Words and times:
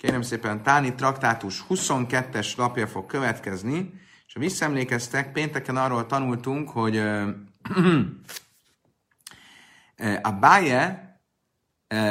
Kérem 0.00 0.22
szépen, 0.22 0.62
Táni 0.62 0.94
traktátus 0.94 1.64
22-es 1.68 2.56
lapja 2.56 2.86
fog 2.86 3.06
következni, 3.06 4.00
és 4.26 4.32
ha 4.32 4.40
visszaemlékeztek, 4.40 5.32
pénteken 5.32 5.76
arról 5.76 6.06
tanultunk, 6.06 6.70
hogy 6.70 6.96
a 10.22 10.30
Báje 10.40 11.14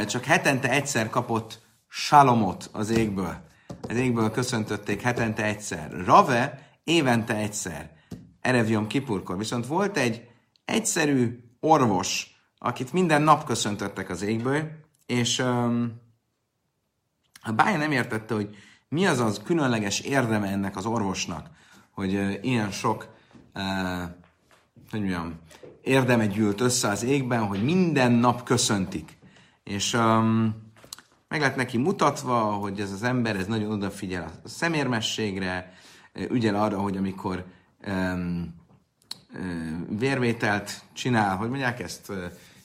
csak 0.08 0.24
hetente 0.24 0.70
egyszer 0.70 1.10
kapott 1.10 1.62
salomot 1.88 2.70
az 2.74 2.90
égből. 2.90 3.46
Az 3.88 3.96
égből 3.96 4.32
köszöntötték 4.32 5.02
hetente 5.02 5.44
egyszer. 5.44 5.92
Rave 6.06 6.70
évente 6.84 7.36
egyszer. 7.36 7.92
Erevjom 8.42 8.88
Kipurkor. 8.88 9.38
Viszont 9.38 9.68
volt 9.68 9.98
egy 9.98 10.28
egyszerű 10.66 11.40
orvos, 11.60 12.42
akit 12.58 12.94
minden 12.94 13.22
nap 13.22 13.46
köszöntöttek 13.46 14.10
az 14.10 14.22
égből, 14.22 14.70
és 15.06 15.40
um, 15.40 16.08
a 17.50 17.54
Bája 17.54 17.78
nem 17.78 17.92
értette, 17.92 18.34
hogy 18.34 18.56
mi 18.90 19.06
az 19.06 19.20
az 19.20 19.42
különleges 19.44 20.00
érdeme 20.00 20.48
ennek 20.48 20.78
az 20.78 20.86
orvosnak, 20.86 21.48
hogy 21.92 22.40
ilyen 22.42 22.72
sok 22.72 23.08
uh, 23.56 23.64
hogy 24.92 25.00
mondjam, 25.00 25.40
érdeme 25.82 26.26
gyűlt 26.26 26.62
össze 26.62 26.88
az 26.88 27.04
égben, 27.04 27.46
hogy 27.46 27.64
minden 27.64 28.12
nap 28.12 28.44
köszöntik. 28.44 29.18
És 29.64 29.94
um, 29.94 30.56
meg 31.28 31.42
lett 31.42 31.56
neki 31.56 31.78
mutatva, 31.78 32.40
hogy 32.40 32.80
ez 32.80 32.92
az 32.92 33.04
ember 33.04 33.36
ez 33.36 33.46
nagyon 33.48 33.72
odafigyel 33.72 34.32
a 34.44 34.48
szemérmességre, 34.48 35.74
ügyel 36.30 36.56
arra, 36.56 36.80
hogy 36.80 36.98
amikor 36.98 37.46
um, 37.88 38.56
vérvételt 39.90 40.84
csinál, 40.94 41.36
hogy 41.36 41.50
mondják 41.50 41.80
ezt, 41.80 42.12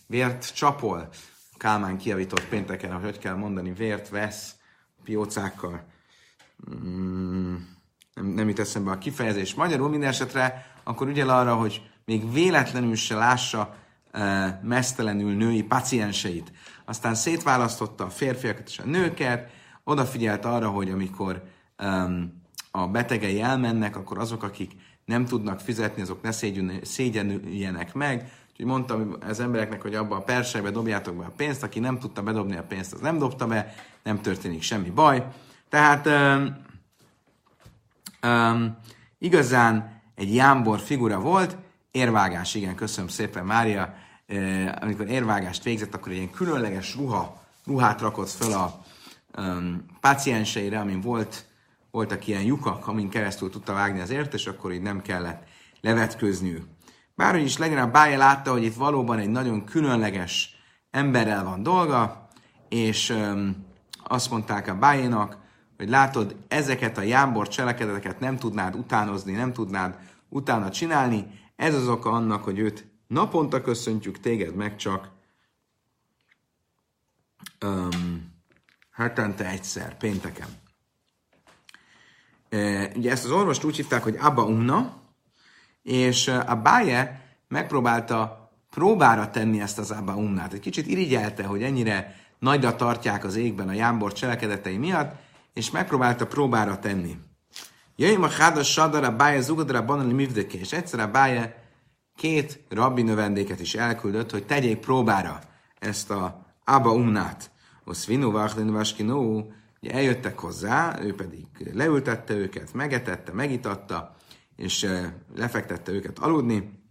vért 0.06 0.54
csapol, 0.54 1.08
Kálmán 1.56 1.96
kiavított 1.96 2.48
pénteken, 2.48 2.92
hogy 2.92 3.02
hogy 3.02 3.18
kell 3.18 3.34
mondani, 3.34 3.72
vért 3.72 4.08
vesz 4.08 4.53
piócákkal. 5.04 5.84
Mm, 6.70 7.54
nem, 8.14 8.26
nem 8.26 8.48
jut 8.48 8.58
eszembe 8.58 8.90
a 8.90 8.98
kifejezés. 8.98 9.54
Magyarul 9.54 9.88
minden 9.88 10.08
esetre 10.08 10.72
akkor 10.82 11.08
ügyel 11.08 11.28
arra, 11.28 11.54
hogy 11.54 11.90
még 12.04 12.32
véletlenül 12.32 12.94
se 12.94 13.14
lássa 13.14 13.74
uh, 14.12 14.20
mesztelenül 14.62 15.34
női 15.34 15.62
pacienseit. 15.62 16.52
Aztán 16.84 17.14
szétválasztotta 17.14 18.04
a 18.04 18.10
férfiakat 18.10 18.68
és 18.68 18.78
a 18.78 18.86
nőket, 18.86 19.50
odafigyelt 19.84 20.44
arra, 20.44 20.68
hogy 20.68 20.90
amikor 20.90 21.42
um, 21.82 22.42
a 22.70 22.86
betegei 22.86 23.40
elmennek, 23.40 23.96
akkor 23.96 24.18
azok, 24.18 24.42
akik 24.42 24.72
nem 25.04 25.24
tudnak 25.24 25.60
fizetni, 25.60 26.02
azok 26.02 26.22
ne 26.22 26.30
szégyenüljenek 26.82 27.94
meg. 27.94 28.32
Úgyhogy 28.54 28.68
mondtam 28.68 29.16
az 29.20 29.40
embereknek, 29.40 29.82
hogy 29.82 29.94
abba 29.94 30.16
a 30.16 30.20
persejbe 30.20 30.70
dobjátok 30.70 31.14
be 31.14 31.24
a 31.24 31.32
pénzt, 31.36 31.62
aki 31.62 31.80
nem 31.80 31.98
tudta 31.98 32.22
bedobni 32.22 32.56
a 32.56 32.62
pénzt, 32.62 32.92
az 32.92 33.00
nem 33.00 33.18
dobta 33.18 33.46
be, 33.46 33.74
nem 34.02 34.20
történik 34.20 34.62
semmi 34.62 34.90
baj. 34.90 35.26
Tehát 35.68 36.06
um, 36.06 36.56
um, 38.30 38.76
igazán 39.18 40.02
egy 40.14 40.34
jámbor 40.34 40.78
figura 40.78 41.20
volt, 41.20 41.56
érvágás, 41.90 42.54
igen, 42.54 42.74
köszönöm 42.74 43.08
szépen, 43.08 43.44
Mária. 43.44 43.94
E, 44.26 44.78
amikor 44.80 45.08
érvágást 45.08 45.62
végzett, 45.62 45.94
akkor 45.94 46.12
egy 46.12 46.18
ilyen 46.18 46.30
különleges 46.30 46.96
ruha, 46.96 47.42
ruhát 47.66 48.00
rakott 48.00 48.30
fel 48.30 48.52
a 48.52 48.84
um, 49.38 49.84
pácienseire, 50.00 50.80
amin 50.80 51.00
volt, 51.00 51.44
voltak 51.90 52.26
ilyen 52.26 52.42
lyukak, 52.42 52.86
amin 52.86 53.08
keresztül 53.08 53.50
tudta 53.50 53.72
vágni 53.72 54.00
az 54.00 54.10
ért, 54.10 54.34
és 54.34 54.46
akkor 54.46 54.72
így 54.72 54.82
nem 54.82 55.02
kellett 55.02 55.42
levetközniük. 55.80 56.73
Bárhogy 57.14 57.42
is 57.42 57.58
legyen, 57.58 57.78
a 57.78 57.90
Bája 57.90 58.18
látta, 58.18 58.52
hogy 58.52 58.62
itt 58.62 58.74
valóban 58.74 59.18
egy 59.18 59.28
nagyon 59.28 59.64
különleges 59.64 60.56
emberrel 60.90 61.44
van 61.44 61.62
dolga, 61.62 62.28
és 62.68 63.10
um, 63.10 63.66
azt 64.04 64.30
mondták 64.30 64.68
a 64.68 64.78
Bájénak, 64.78 65.36
hogy 65.76 65.88
látod, 65.88 66.36
ezeket 66.48 66.98
a 66.98 67.02
jámbor 67.02 67.48
cselekedeteket 67.48 68.20
nem 68.20 68.36
tudnád 68.36 68.74
utánozni, 68.74 69.32
nem 69.32 69.52
tudnád 69.52 69.98
utána 70.28 70.70
csinálni, 70.70 71.26
ez 71.56 71.74
az 71.74 71.88
oka 71.88 72.10
annak, 72.10 72.44
hogy 72.44 72.58
őt 72.58 72.86
naponta 73.06 73.62
köszöntjük, 73.62 74.20
téged 74.20 74.54
meg 74.54 74.76
csak 74.76 75.10
um, 77.64 78.32
hetente 78.90 79.48
egyszer, 79.48 79.96
pénteken. 79.96 80.48
E, 82.48 82.90
ugye 82.96 83.10
ezt 83.10 83.24
az 83.24 83.30
orvost 83.30 83.64
úgy 83.64 83.76
hívták, 83.76 84.02
hogy 84.02 84.16
Abba 84.16 84.44
Umna, 84.44 85.02
és 85.84 86.28
a 86.28 86.54
Báje 86.54 87.20
megpróbálta 87.48 88.50
próbára 88.70 89.30
tenni 89.30 89.60
ezt 89.60 89.78
az 89.78 89.90
Abba 89.90 90.14
Umnát. 90.14 90.52
Egy 90.52 90.60
kicsit 90.60 90.86
irigyelte, 90.86 91.44
hogy 91.44 91.62
ennyire 91.62 92.16
nagyra 92.38 92.76
tartják 92.76 93.24
az 93.24 93.36
égben 93.36 93.68
a 93.68 93.72
jámbor 93.72 94.12
cselekedetei 94.12 94.76
miatt, 94.76 95.14
és 95.52 95.70
megpróbálta 95.70 96.26
próbára 96.26 96.78
tenni. 96.78 97.16
Jöjjön 97.96 98.22
a 98.22 98.28
hádas 98.28 98.72
sadara 98.72 99.16
bája 99.16 99.40
zugadra 99.40 99.84
banali 99.84 100.12
mivdeke, 100.12 100.58
és 100.58 100.72
egyszer 100.72 101.00
a 101.00 101.10
bája 101.10 101.54
két 102.16 102.64
rabbi 102.68 103.02
növendéket 103.02 103.60
is 103.60 103.74
elküldött, 103.74 104.30
hogy 104.30 104.46
tegyék 104.46 104.78
próbára 104.78 105.38
ezt 105.78 106.10
a 106.10 106.46
Abba 106.64 106.92
Umnát. 106.92 107.50
Osz 107.84 108.06
vinu 108.06 108.30
vachlin 108.30 108.72
vaskinó, 108.72 109.52
ugye 109.82 109.92
eljöttek 109.92 110.38
hozzá, 110.38 110.98
ő 111.02 111.14
pedig 111.14 111.46
leültette 111.72 112.34
őket, 112.34 112.72
megetette, 112.72 113.32
megitatta, 113.32 114.13
és 114.56 114.86
lefektette 115.36 115.92
őket 115.92 116.18
aludni, 116.18 116.82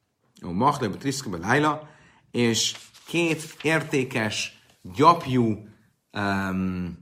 a 0.41 0.51
Machlebe 0.51 0.97
Triszkebe 0.97 1.38
Lájla, 1.38 1.90
és 2.31 2.75
két 3.06 3.57
értékes, 3.62 4.62
gyapjú 4.81 5.68
um, 6.12 6.97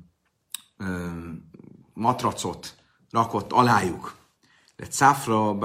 um, 0.77 1.49
matracot 1.93 2.75
rakott 3.09 3.51
alájuk. 3.51 4.15
De 4.75 4.87
cáfra, 4.87 5.57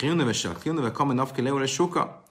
hírnöve, 0.00 0.34
a 0.44 0.58
hírnöve, 0.62 0.90
kamen 0.90 1.16
napki 1.16 1.42
leúre 1.42 1.66
suka. 1.66 2.22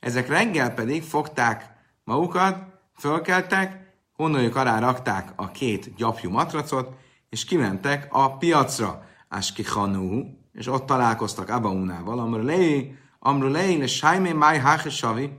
Ezek 0.00 0.28
reggel 0.28 0.74
pedig 0.74 1.02
fogták 1.02 1.70
magukat, 2.04 2.64
fölkeltek, 2.94 3.94
honnan 4.12 4.52
alá 4.52 4.78
rakták 4.78 5.32
a 5.36 5.50
két 5.50 5.94
gyapjú 5.94 6.30
matracot, 6.30 6.94
és 7.28 7.44
kimentek 7.44 8.08
a 8.10 8.36
piacra. 8.36 9.04
Hanú, 9.66 10.41
és 10.52 10.66
ott 10.66 10.86
találkoztak 10.86 11.48
Abaunával, 11.48 12.18
Amrulei, 12.18 12.96
Amrulei, 13.18 13.78
le 13.78 13.86
Sájmé 13.86 14.32
Máj 14.32 14.58
Háchesavi, 14.58 15.30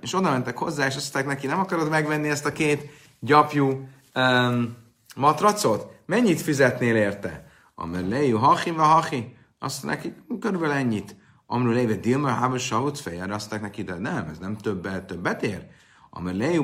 és 0.00 0.14
oda 0.14 0.30
mentek 0.30 0.58
hozzá, 0.58 0.86
és 0.86 0.96
azt 0.96 1.14
mondták 1.14 1.34
neki, 1.34 1.46
nem 1.46 1.60
akarod 1.60 1.88
megvenni 1.88 2.28
ezt 2.28 2.46
a 2.46 2.52
két 2.52 2.90
gyapjú 3.20 3.88
um, 4.14 4.76
matracot? 5.16 5.96
Mennyit 6.06 6.40
fizetnél 6.40 6.96
érte? 6.96 7.46
Amelleju 7.74 8.36
hachi 8.36 8.70
hachi. 8.70 9.36
Azt 9.58 9.82
neki 9.82 10.14
körülbelül 10.40 10.74
ennyit. 10.74 11.16
Amru 11.46 11.70
léve 11.70 11.94
dilmer 11.94 12.34
hába 12.34 12.58
savut 12.58 12.98
fejer, 12.98 13.30
azt 13.30 13.60
neki, 13.60 13.82
de 13.82 13.94
nem, 13.94 14.28
ez 14.30 14.38
nem 14.38 14.56
többet, 14.56 15.04
többet 15.06 15.42
ér. 15.42 15.66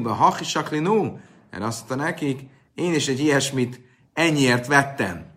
Be 0.02 0.10
hachi 0.10 0.44
saklinú. 0.44 1.18
Erre 1.50 1.64
azt 1.64 1.88
mondta 1.88 2.06
nekik, 2.06 2.40
én 2.74 2.94
is 2.94 3.08
egy 3.08 3.20
ilyesmit 3.20 3.80
ennyiért 4.12 4.66
vettem. 4.66 5.33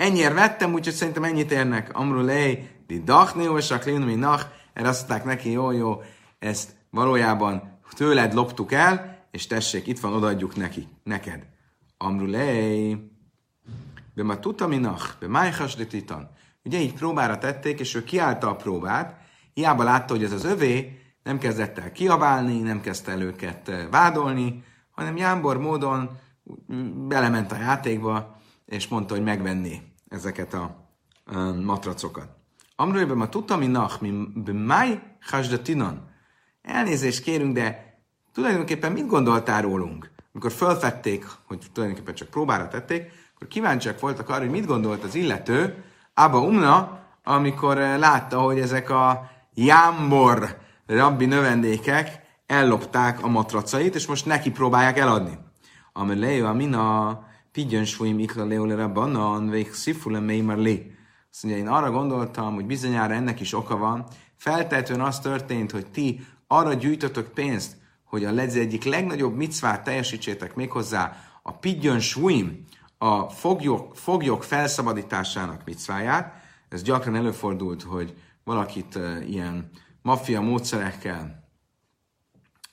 Ennyiért 0.00 0.34
vettem, 0.34 0.72
úgyhogy 0.72 0.94
szerintem 0.94 1.24
ennyit 1.24 1.50
érnek. 1.50 1.96
Amru 1.96 2.20
lej, 2.20 2.68
di 2.86 3.02
dachnéu, 3.02 3.56
és 3.56 3.64
saklinú, 3.64 4.04
mi 4.04 4.14
nach. 4.14 4.46
Erre 4.72 4.88
azt 4.88 5.08
mondták 5.08 5.26
neki, 5.26 5.50
jó, 5.50 5.70
jó, 5.70 6.02
ezt 6.38 6.74
valójában 6.90 7.78
tőled 7.96 8.34
loptuk 8.34 8.72
el, 8.72 9.24
és 9.30 9.46
tessék, 9.46 9.86
itt 9.86 10.00
van, 10.00 10.12
odaadjuk 10.12 10.56
neki, 10.56 10.88
neked. 11.02 11.46
Amrulei, 11.96 13.10
be 14.14 14.22
ma 14.22 14.38
tutaminach, 14.38 15.18
be 15.18 15.28
májhas 15.28 15.74
de 15.74 15.84
titan. 15.84 16.30
Ugye 16.64 16.78
így 16.78 16.94
próbára 16.94 17.38
tették, 17.38 17.80
és 17.80 17.94
ő 17.94 18.04
kiállta 18.04 18.48
a 18.48 18.56
próbát, 18.56 19.20
hiába 19.54 19.82
látta, 19.82 20.14
hogy 20.14 20.24
ez 20.24 20.32
az 20.32 20.44
övé, 20.44 21.00
nem 21.22 21.38
kezdett 21.38 21.78
el 21.78 21.92
kiabálni, 21.92 22.60
nem 22.60 22.80
kezdte 22.80 23.12
el 23.12 23.22
őket 23.22 23.68
eh, 23.68 23.86
vádolni, 23.90 24.64
hanem 24.90 25.16
jámbor 25.16 25.58
módon 25.58 26.18
belement 27.08 27.52
a 27.52 27.56
játékba, 27.56 28.38
és 28.66 28.88
mondta, 28.88 29.14
hogy 29.14 29.22
megvenné 29.22 29.89
ezeket 30.10 30.54
a 30.54 30.88
matracokat. 31.64 32.28
Amrulei, 32.76 33.14
ma 33.14 33.28
tutaminach, 33.28 34.02
be 34.34 34.52
máj 34.52 35.02
tinan. 35.62 36.08
Elnézést 36.62 37.22
kérünk, 37.22 37.54
de 37.54 37.94
tulajdonképpen 38.32 38.92
mit 38.92 39.06
gondoltál 39.06 39.62
rólunk? 39.62 40.10
Amikor 40.32 40.52
felfedték, 40.52 41.26
hogy 41.46 41.66
tulajdonképpen 41.72 42.14
csak 42.14 42.28
próbára 42.28 42.68
tették, 42.68 43.12
akkor 43.34 43.48
kíváncsiak 43.48 44.00
voltak 44.00 44.28
arra, 44.28 44.40
hogy 44.40 44.50
mit 44.50 44.66
gondolt 44.66 45.04
az 45.04 45.14
illető, 45.14 45.84
Abba 46.14 46.40
Umna, 46.40 47.00
amikor 47.24 47.76
látta, 47.76 48.40
hogy 48.40 48.60
ezek 48.60 48.90
a 48.90 49.30
jámbor 49.54 50.58
rabbi 50.86 51.26
növendékek 51.26 52.20
ellopták 52.46 53.22
a 53.22 53.28
matracait, 53.28 53.94
és 53.94 54.06
most 54.06 54.26
neki 54.26 54.50
próbálják 54.50 54.98
eladni. 54.98 55.38
Lejő 55.94 56.44
a 56.44 56.52
mina 56.52 57.08
pidjön 57.52 57.84
súlyim 57.84 58.18
ikla 58.18 58.44
leolera 58.44 58.92
banan, 58.92 59.48
vég 59.48 59.72
szifule 59.72 60.20
mémar 60.20 60.56
lé. 60.56 60.94
Azt 61.30 61.42
mondja, 61.42 61.62
én 61.62 61.68
arra 61.68 61.90
gondoltam, 61.90 62.54
hogy 62.54 62.66
bizonyára 62.66 63.14
ennek 63.14 63.40
is 63.40 63.52
oka 63.52 63.76
van. 63.76 64.06
Feltetően 64.36 65.00
az 65.00 65.20
történt, 65.20 65.70
hogy 65.70 65.86
ti 65.86 66.26
arra 66.46 66.74
gyűjtötök 66.74 67.28
pénzt, 67.28 67.76
hogy 68.04 68.24
a 68.24 68.32
ledz 68.32 68.56
egyik 68.56 68.84
legnagyobb 68.84 69.36
micvát 69.36 69.84
teljesítsétek 69.84 70.54
méghozzá 70.54 71.16
a 71.42 71.52
pidjön 71.52 72.00
svuim, 72.00 72.64
a 72.98 73.28
foglyok, 73.28 73.96
foglyok 73.96 74.44
felszabadításának 74.44 75.64
micváját. 75.64 76.34
Ez 76.68 76.82
gyakran 76.82 77.14
előfordult, 77.14 77.82
hogy 77.82 78.14
valakit 78.44 78.94
uh, 78.94 79.30
ilyen 79.30 79.70
maffia 80.02 80.40
módszerekkel 80.40 81.48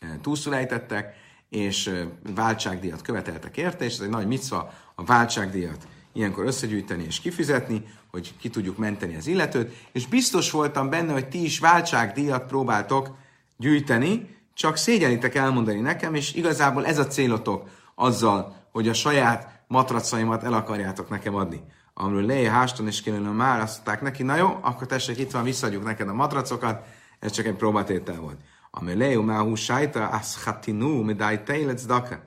uh, 0.01 0.21
túlszulejtettek, 0.21 1.15
és 1.49 2.05
váltságdíjat 2.35 3.01
követeltek 3.01 3.57
érte, 3.57 3.85
és 3.85 3.93
ez 3.93 3.99
egy 3.99 4.09
nagy 4.09 4.27
micva 4.27 4.73
a 4.95 5.03
váltságdíjat 5.03 5.87
ilyenkor 6.17 6.45
összegyűjteni 6.45 7.03
és 7.03 7.19
kifizetni, 7.19 7.83
hogy 8.11 8.33
ki 8.37 8.49
tudjuk 8.49 8.77
menteni 8.77 9.15
az 9.15 9.27
illetőt, 9.27 9.75
és 9.91 10.07
biztos 10.07 10.51
voltam 10.51 10.89
benne, 10.89 11.13
hogy 11.13 11.27
ti 11.27 11.43
is 11.43 11.59
váltságdíjat 11.59 12.47
próbáltok 12.47 13.15
gyűjteni, 13.57 14.35
csak 14.53 14.77
szégyelitek 14.77 15.35
elmondani 15.35 15.79
nekem, 15.79 16.15
és 16.15 16.33
igazából 16.33 16.85
ez 16.85 16.99
a 16.99 17.07
célotok 17.07 17.69
azzal, 17.95 18.55
hogy 18.71 18.87
a 18.87 18.93
saját 18.93 19.59
matracaimat 19.67 20.43
el 20.43 20.53
akarjátok 20.53 21.09
nekem 21.09 21.35
adni. 21.35 21.61
Amiről 21.93 22.25
Leia 22.25 22.51
Háston 22.51 22.87
és 22.87 23.01
Kélőnő 23.01 23.29
már 23.29 23.59
azt 23.59 24.01
neki, 24.01 24.23
na 24.23 24.35
jó, 24.35 24.57
akkor 24.61 24.87
tessék, 24.87 25.17
itt 25.17 25.31
van, 25.31 25.43
visszadjuk 25.43 25.83
neked 25.83 26.07
a 26.07 26.13
matracokat, 26.13 26.85
ez 27.19 27.31
csak 27.31 27.45
egy 27.45 27.55
próbatétel 27.55 28.19
volt. 28.19 28.37
Ami 28.69 28.95
Leia 28.95 29.21
Máhu 29.21 29.55
Sájta, 29.55 30.07
az 30.07 30.43
hatinu, 30.43 31.03
medai 31.03 31.43
tejlec 31.43 31.85
daka. 31.85 32.19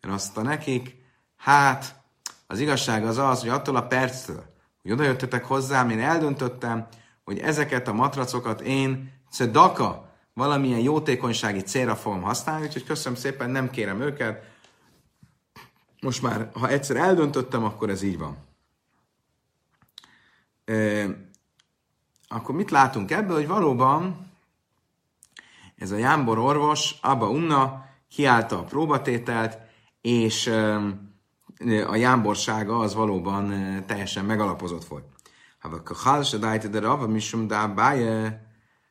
Azt 0.00 0.42
nekik, 0.42 0.96
hát, 1.36 2.02
az 2.46 2.60
igazság 2.60 3.04
az 3.06 3.18
az, 3.18 3.40
hogy 3.40 3.48
attól 3.48 3.76
a 3.76 3.86
perctől, 3.86 4.44
hogy 4.82 4.92
oda 4.92 5.02
jöttetek 5.02 5.44
hozzám, 5.44 5.90
én 5.90 6.00
eldöntöttem, 6.00 6.86
hogy 7.24 7.38
ezeket 7.38 7.88
a 7.88 7.92
matracokat 7.92 8.60
én 8.60 9.12
cedaka, 9.30 10.12
valamilyen 10.34 10.80
jótékonysági 10.80 11.60
célra 11.60 11.96
fogom 11.96 12.22
használni, 12.22 12.66
úgyhogy 12.66 12.84
köszönöm 12.84 13.18
szépen, 13.18 13.50
nem 13.50 13.70
kérem 13.70 14.00
őket. 14.00 14.52
Most 16.00 16.22
már, 16.22 16.50
ha 16.52 16.68
egyszer 16.68 16.96
eldöntöttem, 16.96 17.64
akkor 17.64 17.90
ez 17.90 18.02
így 18.02 18.18
van. 18.18 18.36
E, 20.64 21.06
akkor 22.28 22.54
mit 22.54 22.70
látunk 22.70 23.10
ebből, 23.10 23.36
hogy 23.36 23.46
valóban 23.46 24.32
ez 25.76 25.90
a 25.90 25.96
Jámbor 25.96 26.38
orvos, 26.38 26.94
Abba 27.00 27.28
Unna 27.28 27.84
kiállta 28.08 28.58
a 28.58 28.64
próbatételt, 28.64 29.58
és 30.00 30.46
a 31.86 31.96
jámborsága 31.96 32.78
az 32.78 32.94
valóban 32.94 33.52
teljesen 33.86 34.24
megalapozott 34.24 34.84
volt. 34.84 35.04
Ha 35.58 35.80
a 35.84 35.94
halsa 35.94 36.36
dájte 36.36 36.68
de 36.68 36.78
rava 36.78 37.06
misum 37.06 37.46
de 37.46 37.66
báje, 37.66 38.46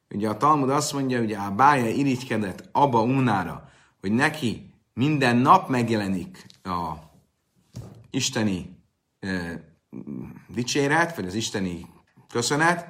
ugye 0.10 0.30
a 0.30 0.38
Talmud 0.38 0.70
azt 0.70 0.94
mondja, 0.94 1.18
hogy 1.18 1.34
a 1.34 1.52
báje 1.52 1.90
irigykedett 1.90 2.70
abba 2.72 3.02
unára, 3.02 3.70
hogy 4.00 4.12
neki 4.12 4.74
minden 4.94 5.36
nap 5.36 5.70
megjelenik 5.70 6.46
a 6.64 6.92
isteni 8.10 8.80
e, 9.20 9.62
dicséret, 10.48 11.16
vagy 11.16 11.26
az 11.26 11.34
isteni 11.34 11.86
köszönet, 12.30 12.88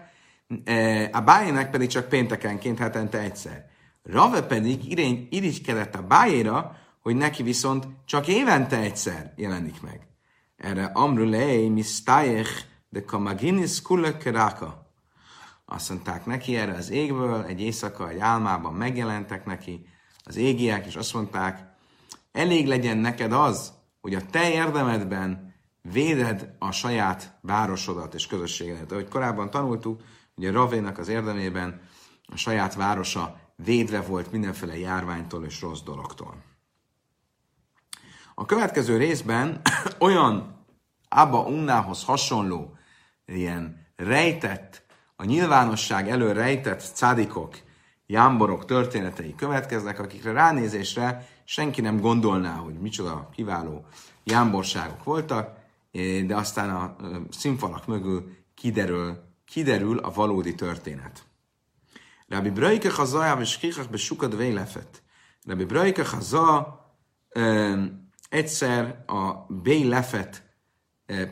a 1.12 1.22
bájének 1.22 1.70
pedig 1.70 1.90
csak 1.90 2.10
péntekenként 2.10 2.78
hetente 2.78 3.20
egyszer. 3.20 3.72
Rave 4.04 4.42
pedig 4.42 4.92
irigykedett 5.30 5.96
a 5.96 6.08
bájéra, 6.08 6.78
hogy 7.02 7.16
neki 7.16 7.44
viszont 7.44 7.88
csak 8.06 8.28
évente 8.28 8.78
egyszer 8.78 9.34
jelenik 9.36 9.82
meg. 9.82 10.08
Erre 10.56 10.86
Amrulei 10.86 11.70
mistájech 11.70 12.72
de 12.94 13.04
kamaginis 13.06 13.82
kulökeraka. 13.82 14.92
Azt 15.66 15.90
mondták 15.90 16.26
neki 16.26 16.56
erre 16.56 16.74
az 16.74 16.90
égből, 16.90 17.44
egy 17.44 17.62
éjszaka, 17.62 18.10
egy 18.10 18.20
álmában 18.20 18.74
megjelentek 18.74 19.46
neki 19.46 19.86
az 20.24 20.36
égiek, 20.36 20.86
és 20.86 20.96
azt 20.96 21.14
mondták, 21.14 21.74
elég 22.32 22.68
legyen 22.68 22.98
neked 22.98 23.32
az, 23.32 23.74
hogy 24.02 24.16
a 24.16 24.26
te 24.26 24.52
érdemedben 24.52 25.54
véded 25.82 26.56
a 26.60 26.72
saját 26.72 27.38
városodat 27.42 28.14
és 28.14 28.28
közösségedet. 28.28 28.92
Ahogy 28.92 29.08
korábban 29.08 29.50
tanultuk, 29.50 30.02
ugye 30.36 30.52
Ravénak 30.52 30.98
az 30.98 31.08
érdemében 31.08 31.82
a 32.26 32.36
saját 32.36 32.74
városa 32.76 33.40
védve 33.64 34.02
volt 34.02 34.32
mindenféle 34.32 34.78
járványtól 34.78 35.46
és 35.46 35.62
rossz 35.62 35.82
dologtól. 35.82 36.36
A 38.36 38.46
következő 38.46 38.98
részben 38.98 39.62
olyan 40.00 40.66
Abba 41.10 41.40
Unnához 41.40 42.04
hasonló, 42.04 42.78
ilyen 43.26 43.88
rejtett, 43.96 44.82
a 45.16 45.24
nyilvánosság 45.24 46.10
elő 46.10 46.32
rejtett 46.32 46.82
cádikok, 46.82 47.58
jámborok 48.06 48.66
történetei 48.66 49.36
következnek, 49.36 50.00
akikre 50.00 50.32
ránézésre 50.32 51.28
senki 51.44 51.82
nem 51.82 52.00
gondolná, 52.00 52.56
hogy 52.56 52.74
micsoda 52.74 53.30
kiváló 53.34 53.86
jámborságok 54.24 55.04
voltak, 55.04 55.58
de 56.26 56.36
aztán 56.36 56.70
a 56.70 56.96
színfalak 57.30 57.88
mögül 57.88 58.32
kiderül, 58.56 59.24
kiderül 59.46 59.98
a 59.98 60.12
valódi 60.12 60.56
történet. 60.56 61.24
Rabbi 62.34 62.50
Braike 62.50 62.90
Chazá, 62.90 63.38
és 63.40 63.58
Kikach 63.58 63.90
besukad 63.90 64.38
vélefet. 64.38 65.04
Rabbi 65.46 65.66
Braike 65.66 66.04
Chazá 66.04 66.80
egyszer 68.30 69.04
a 69.08 69.54
Bély 69.54 69.88
Lefet 69.88 70.44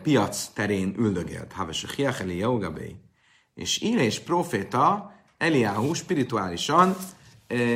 piac 0.04 0.48
terén 0.54 0.96
üldögélt, 0.98 1.52
Haves 1.52 1.96
Hiacheli 1.96 2.38
Jogabé, 2.38 2.96
és 3.54 3.82
Írés 3.82 4.20
proféta 4.20 5.12
Eliáhu 5.38 5.94
spirituálisan 5.94 6.96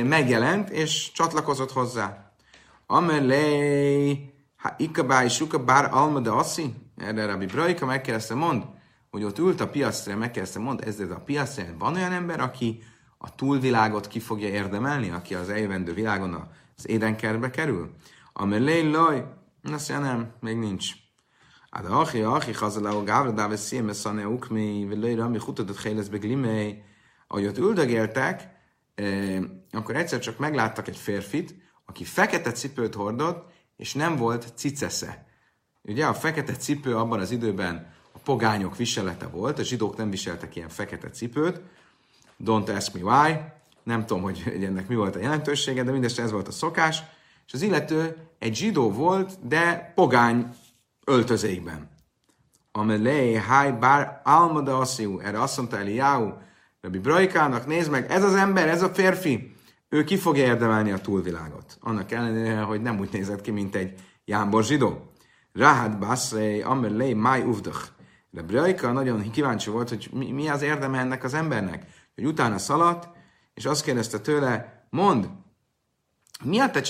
megjelent 0.04 0.70
és 0.70 1.12
csatlakozott 1.12 1.72
hozzá. 1.72 2.32
Amelé, 2.86 4.34
ha 4.56 4.74
ikabá 4.78 5.28
suka 5.28 5.64
bár 5.64 5.94
alma 5.94 6.20
de 6.20 6.30
aszi, 6.30 6.74
erre 6.96 7.26
Rabbi 7.26 7.46
Brajka 7.46 7.86
megkérdezte, 7.86 8.34
mond, 8.34 8.64
hogy 9.10 9.24
ott 9.24 9.38
ült 9.38 9.60
a 9.60 9.68
piacra, 9.68 10.16
megkérdezte, 10.16 10.58
mond, 10.58 10.82
ez 10.86 11.00
a 11.00 11.22
piacra 11.24 11.64
van 11.78 11.94
olyan 11.94 12.12
ember, 12.12 12.40
aki 12.40 12.82
a 13.18 13.34
túlvilágot 13.34 14.08
ki 14.08 14.20
fogja 14.20 14.48
érdemelni, 14.48 15.10
aki 15.10 15.34
az 15.34 15.48
eljövendő 15.48 15.94
világon 15.94 16.48
az 16.76 16.88
édenkertbe 16.88 17.50
kerül? 17.50 17.94
Amelé 18.32 18.90
laj, 18.90 19.24
azt 19.62 19.88
mondja, 19.88 20.12
nem, 20.12 20.32
még 20.40 20.56
nincs. 20.56 20.90
Hát 21.70 21.86
achi, 21.86 22.22
achi, 22.22 22.52
hazalá, 22.52 23.02
gávra, 23.02 23.30
dáve 23.30 23.56
szíme, 23.56 23.92
szane, 23.92 24.26
ukmi, 24.26 24.86
velőre, 24.88 25.24
ami 25.24 25.38
hutatott 25.38 25.80
hélesz 25.80 26.08
beglimé, 26.08 26.82
ahogy 27.26 27.46
ott 27.46 27.58
üldögéltek, 27.58 28.48
eh, 28.94 29.42
akkor 29.70 29.96
egyszer 29.96 30.18
csak 30.18 30.38
megláttak 30.38 30.88
egy 30.88 30.96
férfit, 30.96 31.54
aki 31.86 32.04
fekete 32.04 32.52
cipőt 32.52 32.94
hordott, 32.94 33.52
és 33.76 33.94
nem 33.94 34.16
volt 34.16 34.52
cicesze. 34.54 35.26
Ugye 35.82 36.06
a 36.06 36.14
fekete 36.14 36.52
cipő 36.52 36.96
abban 36.96 37.20
az 37.20 37.30
időben 37.30 37.94
a 38.12 38.18
pogányok 38.18 38.76
viselete 38.76 39.26
volt, 39.26 39.58
a 39.58 39.62
zsidók 39.62 39.96
nem 39.96 40.10
viseltek 40.10 40.56
ilyen 40.56 40.68
fekete 40.68 41.10
cipőt, 41.10 41.60
don't 42.44 42.76
ask 42.76 42.94
me 42.94 43.00
why, 43.00 43.40
nem 43.82 44.06
tudom, 44.06 44.22
hogy 44.22 44.42
ennek 44.68 44.88
mi 44.88 44.94
volt 44.94 45.16
a 45.16 45.20
jelentősége, 45.20 45.82
de 45.82 45.90
mindest 45.90 46.18
ez 46.18 46.30
volt 46.30 46.48
a 46.48 46.52
szokás, 46.52 47.02
és 47.46 47.52
az 47.52 47.62
illető 47.62 48.16
egy 48.38 48.54
zsidó 48.54 48.90
volt, 48.90 49.46
de 49.48 49.92
pogány 49.94 50.46
öltözékben. 51.04 51.88
Amelé, 52.72 53.34
háj, 53.34 53.72
bár 53.72 54.20
álmada 54.24 54.78
assziú, 54.78 55.18
erre 55.18 55.40
azt 55.40 55.56
mondta 55.56 55.78
Eliáú, 55.78 56.32
Rabbi 56.80 56.98
Brajkának, 56.98 57.66
nézd 57.66 57.90
meg, 57.90 58.10
ez 58.10 58.22
az 58.22 58.34
ember, 58.34 58.68
ez 58.68 58.82
a 58.82 58.88
férfi, 58.88 59.54
ő 59.88 60.04
ki 60.04 60.16
fogja 60.16 60.44
érdemelni 60.44 60.90
a 60.90 60.98
túlvilágot. 60.98 61.78
Annak 61.80 62.10
ellenére, 62.12 62.60
hogy 62.60 62.82
nem 62.82 62.98
úgy 62.98 63.08
nézett 63.12 63.40
ki, 63.40 63.50
mint 63.50 63.74
egy 63.74 63.94
jámbor 64.24 64.64
zsidó. 64.64 65.10
Ráhad 65.52 65.98
Basrei, 65.98 66.62
Amelé, 66.62 67.14
Máj 67.14 67.42
Uvdach. 67.42 67.88
De 68.30 68.42
Brajka 68.42 68.92
nagyon 68.92 69.30
kíváncsi 69.30 69.70
volt, 69.70 69.88
hogy 69.88 70.08
mi, 70.12 70.32
mi 70.32 70.48
az 70.48 70.62
érdeme 70.62 70.98
ennek 70.98 71.24
az 71.24 71.34
embernek. 71.34 71.86
Hogy 72.16 72.26
utána 72.26 72.58
szaladt, 72.58 73.08
és 73.54 73.64
azt 73.64 73.84
kérdezte 73.84 74.18
tőle, 74.18 74.86
mond, 74.90 75.28
mi 76.44 76.58
a 76.58 76.70
te 76.70 76.80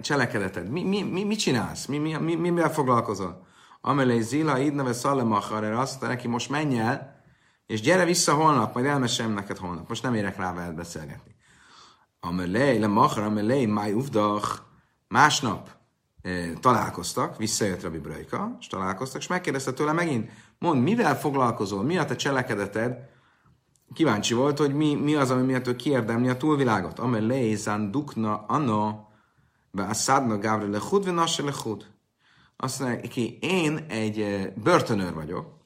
cselekedeted? 0.00 0.70
Mi, 0.70 0.82
mi, 0.82 1.02
mi, 1.02 1.24
mit 1.24 1.38
csinálsz? 1.38 1.86
Mi, 1.86 1.98
mi, 1.98 2.12
mi, 2.14 2.34
mi, 2.34 2.50
mivel 2.50 2.72
foglalkozol? 2.72 3.46
Amelé 3.80 4.20
Zila, 4.20 4.60
így 4.60 4.72
neve 4.72 4.92
Szalemachar, 4.92 5.64
azt 5.64 5.90
mondta 5.90 6.06
neki, 6.06 6.28
most 6.28 6.50
menj 6.50 6.78
el, 6.78 7.22
és 7.66 7.80
gyere 7.80 8.04
vissza 8.04 8.34
holnap, 8.34 8.74
majd 8.74 8.86
elmesélem 8.86 9.32
neked 9.32 9.56
holnap. 9.56 9.88
Most 9.88 10.02
nem 10.02 10.14
érek 10.14 10.36
rá 10.36 10.54
veled 10.54 10.74
beszélgetni. 10.74 11.34
Amelé, 12.20 12.78
le 12.78 12.86
machar, 12.86 13.22
amelé, 13.22 13.66
máj 13.66 13.92
ufdach. 13.92 14.58
Másnap 15.08 15.70
e, 16.22 16.52
találkoztak, 16.52 17.36
visszajött 17.36 17.82
Rabbi 17.82 17.98
Brajka, 17.98 18.56
és 18.60 18.66
találkoztak, 18.66 19.20
és 19.20 19.26
megkérdezte 19.26 19.72
tőle 19.72 19.92
megint, 19.92 20.30
mond, 20.58 20.82
mivel 20.82 21.18
foglalkozol, 21.18 21.82
mi 21.82 21.98
a 21.98 22.04
te 22.04 22.16
cselekedeted, 22.16 23.14
kíváncsi 23.94 24.34
volt, 24.34 24.58
hogy 24.58 24.74
mi, 24.74 24.94
mi 24.94 25.14
az, 25.14 25.30
ami 25.30 25.42
miatt 25.42 25.66
ő 25.66 25.76
kiérdemli 25.76 26.28
a 26.28 26.36
túlvilágot. 26.36 26.98
Ame 26.98 27.20
leizán 27.20 27.90
dukna 27.90 28.44
anna, 28.46 29.08
be 29.70 29.84
a 29.84 29.94
szádna 29.94 30.38
gávre 30.38 30.66
lechud, 30.66 31.04
ve 31.04 31.10
nasse 31.10 31.42
lechud. 31.42 31.86
Azt 32.56 32.80
mondja, 32.80 33.08
ki, 33.08 33.38
én 33.40 33.84
egy 33.88 34.20
eh, 34.20 34.46
börtönőr 34.62 35.14
vagyok, 35.14 35.56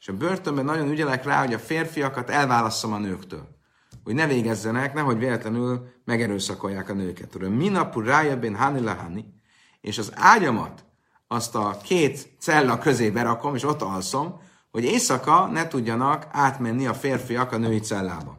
és 0.00 0.08
a 0.08 0.16
börtönben 0.16 0.64
nagyon 0.64 0.88
ügyelek 0.88 1.24
rá, 1.24 1.40
hogy 1.40 1.54
a 1.54 1.58
férfiakat 1.58 2.30
elválasszam 2.30 2.92
a 2.92 2.98
nőktől. 2.98 3.56
hogy 4.04 4.14
ne 4.16 4.26
végezzenek, 4.26 4.94
nehogy 4.94 5.18
véletlenül 5.18 5.88
megerőszakolják 6.04 6.88
a 6.88 6.92
nőket. 6.92 7.38
Minapur 7.38 8.04
rájöbbén 8.04 8.56
hani 8.56 8.80
lahani, 8.80 9.34
és 9.80 9.98
az 9.98 10.12
ágyamat 10.14 10.84
azt 11.26 11.54
a 11.54 11.76
két 11.82 12.28
cella 12.38 12.78
közé 12.78 13.10
berakom, 13.10 13.54
és 13.54 13.64
ott 13.64 13.82
alszom, 13.82 14.40
hogy 14.70 14.84
éjszaka 14.84 15.46
ne 15.46 15.68
tudjanak 15.68 16.26
átmenni 16.30 16.86
a 16.86 16.94
férfiak 16.94 17.52
a 17.52 17.56
női 17.56 17.78
cellába. 17.78 18.38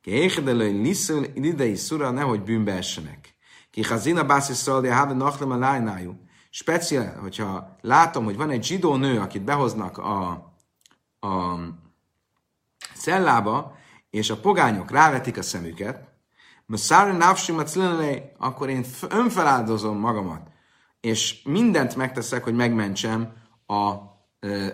Kéhedelői 0.00 0.80
liszül 0.82 1.24
idei 1.34 1.74
szura, 1.74 2.10
nehogy 2.10 2.42
bűnbe 2.42 2.72
essenek. 2.72 3.34
Ki 3.70 3.82
hazina 3.82 4.24
bászi 4.24 4.52
szoldi, 4.52 4.88
have 4.88 5.12
nachlem 5.12 5.50
a 5.50 5.56
lájnájú. 5.56 6.20
Speciál, 6.50 7.18
hogyha 7.20 7.76
látom, 7.80 8.24
hogy 8.24 8.36
van 8.36 8.50
egy 8.50 8.64
zsidó 8.64 8.96
nő, 8.96 9.20
akit 9.20 9.44
behoznak 9.44 9.98
a, 9.98 10.30
a 11.20 11.58
cellába, 12.94 13.76
és 14.10 14.30
a 14.30 14.40
pogányok 14.40 14.90
rávetik 14.90 15.38
a 15.38 15.42
szemüket, 15.42 16.14
Mszára 16.68 17.12
návsimat 17.12 17.78
akkor 18.38 18.68
én 18.68 18.84
önfeláldozom 19.08 19.98
magamat, 19.98 20.48
és 21.00 21.42
mindent 21.44 21.96
megteszek, 21.96 22.44
hogy 22.44 22.54
megmentsem 22.54 23.32
a, 23.66 23.92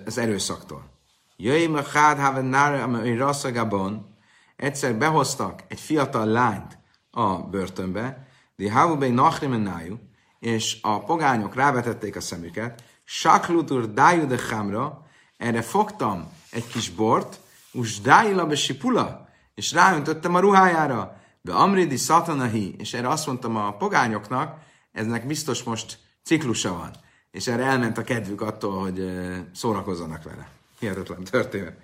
az 0.05 0.19
erőszaktól. 0.19 0.91
Jöjjön 1.37 1.75
a 1.75 1.83
hád 1.83 2.19
haven 2.19 2.45
nára, 2.45 2.83
amely 2.83 3.17
rasszagabon, 3.17 4.17
egyszer 4.57 4.95
behoztak 4.95 5.65
egy 5.69 5.81
fiatal 5.81 6.27
lányt 6.27 6.79
a 7.11 7.37
börtönbe, 7.37 8.27
de 8.57 8.73
havubei 8.73 9.11
nachrimenájú, 9.11 9.99
és 10.39 10.79
a 10.83 11.05
pogányok 11.05 11.55
rávetették 11.55 12.17
a 12.17 12.21
szemüket, 12.21 12.85
saklutur 13.05 13.93
dájú 13.93 14.27
de 14.27 14.37
chámra, 14.37 15.07
erre 15.37 15.63
fogtam 15.63 16.29
egy 16.51 16.67
kis 16.67 16.91
bort, 16.91 17.41
us 17.73 18.01
dájila 18.01 18.55
sipula, 18.55 19.29
és 19.55 19.73
ráöntöttem 19.73 20.35
a 20.35 20.41
ruhájára, 20.41 21.17
de 21.41 21.53
amridi 21.53 21.97
szatanahi, 21.97 22.75
és 22.79 22.95
erre 22.95 23.09
azt 23.09 23.27
mondtam 23.27 23.57
a 23.57 23.77
pogányoknak, 23.77 24.59
eznek 24.93 25.27
biztos 25.27 25.63
most 25.63 25.99
ciklusa 26.23 26.73
van, 26.77 26.91
és 27.33 27.47
erre 27.47 27.65
elment 27.65 27.99
a 27.99 28.03
kedvük 28.03 28.41
attól, 28.41 28.81
hogy 28.81 29.13
szórakozzanak 29.55 30.23
vele. 30.23 30.49
Hihetetlen 30.79 31.25
történet. 31.25 31.77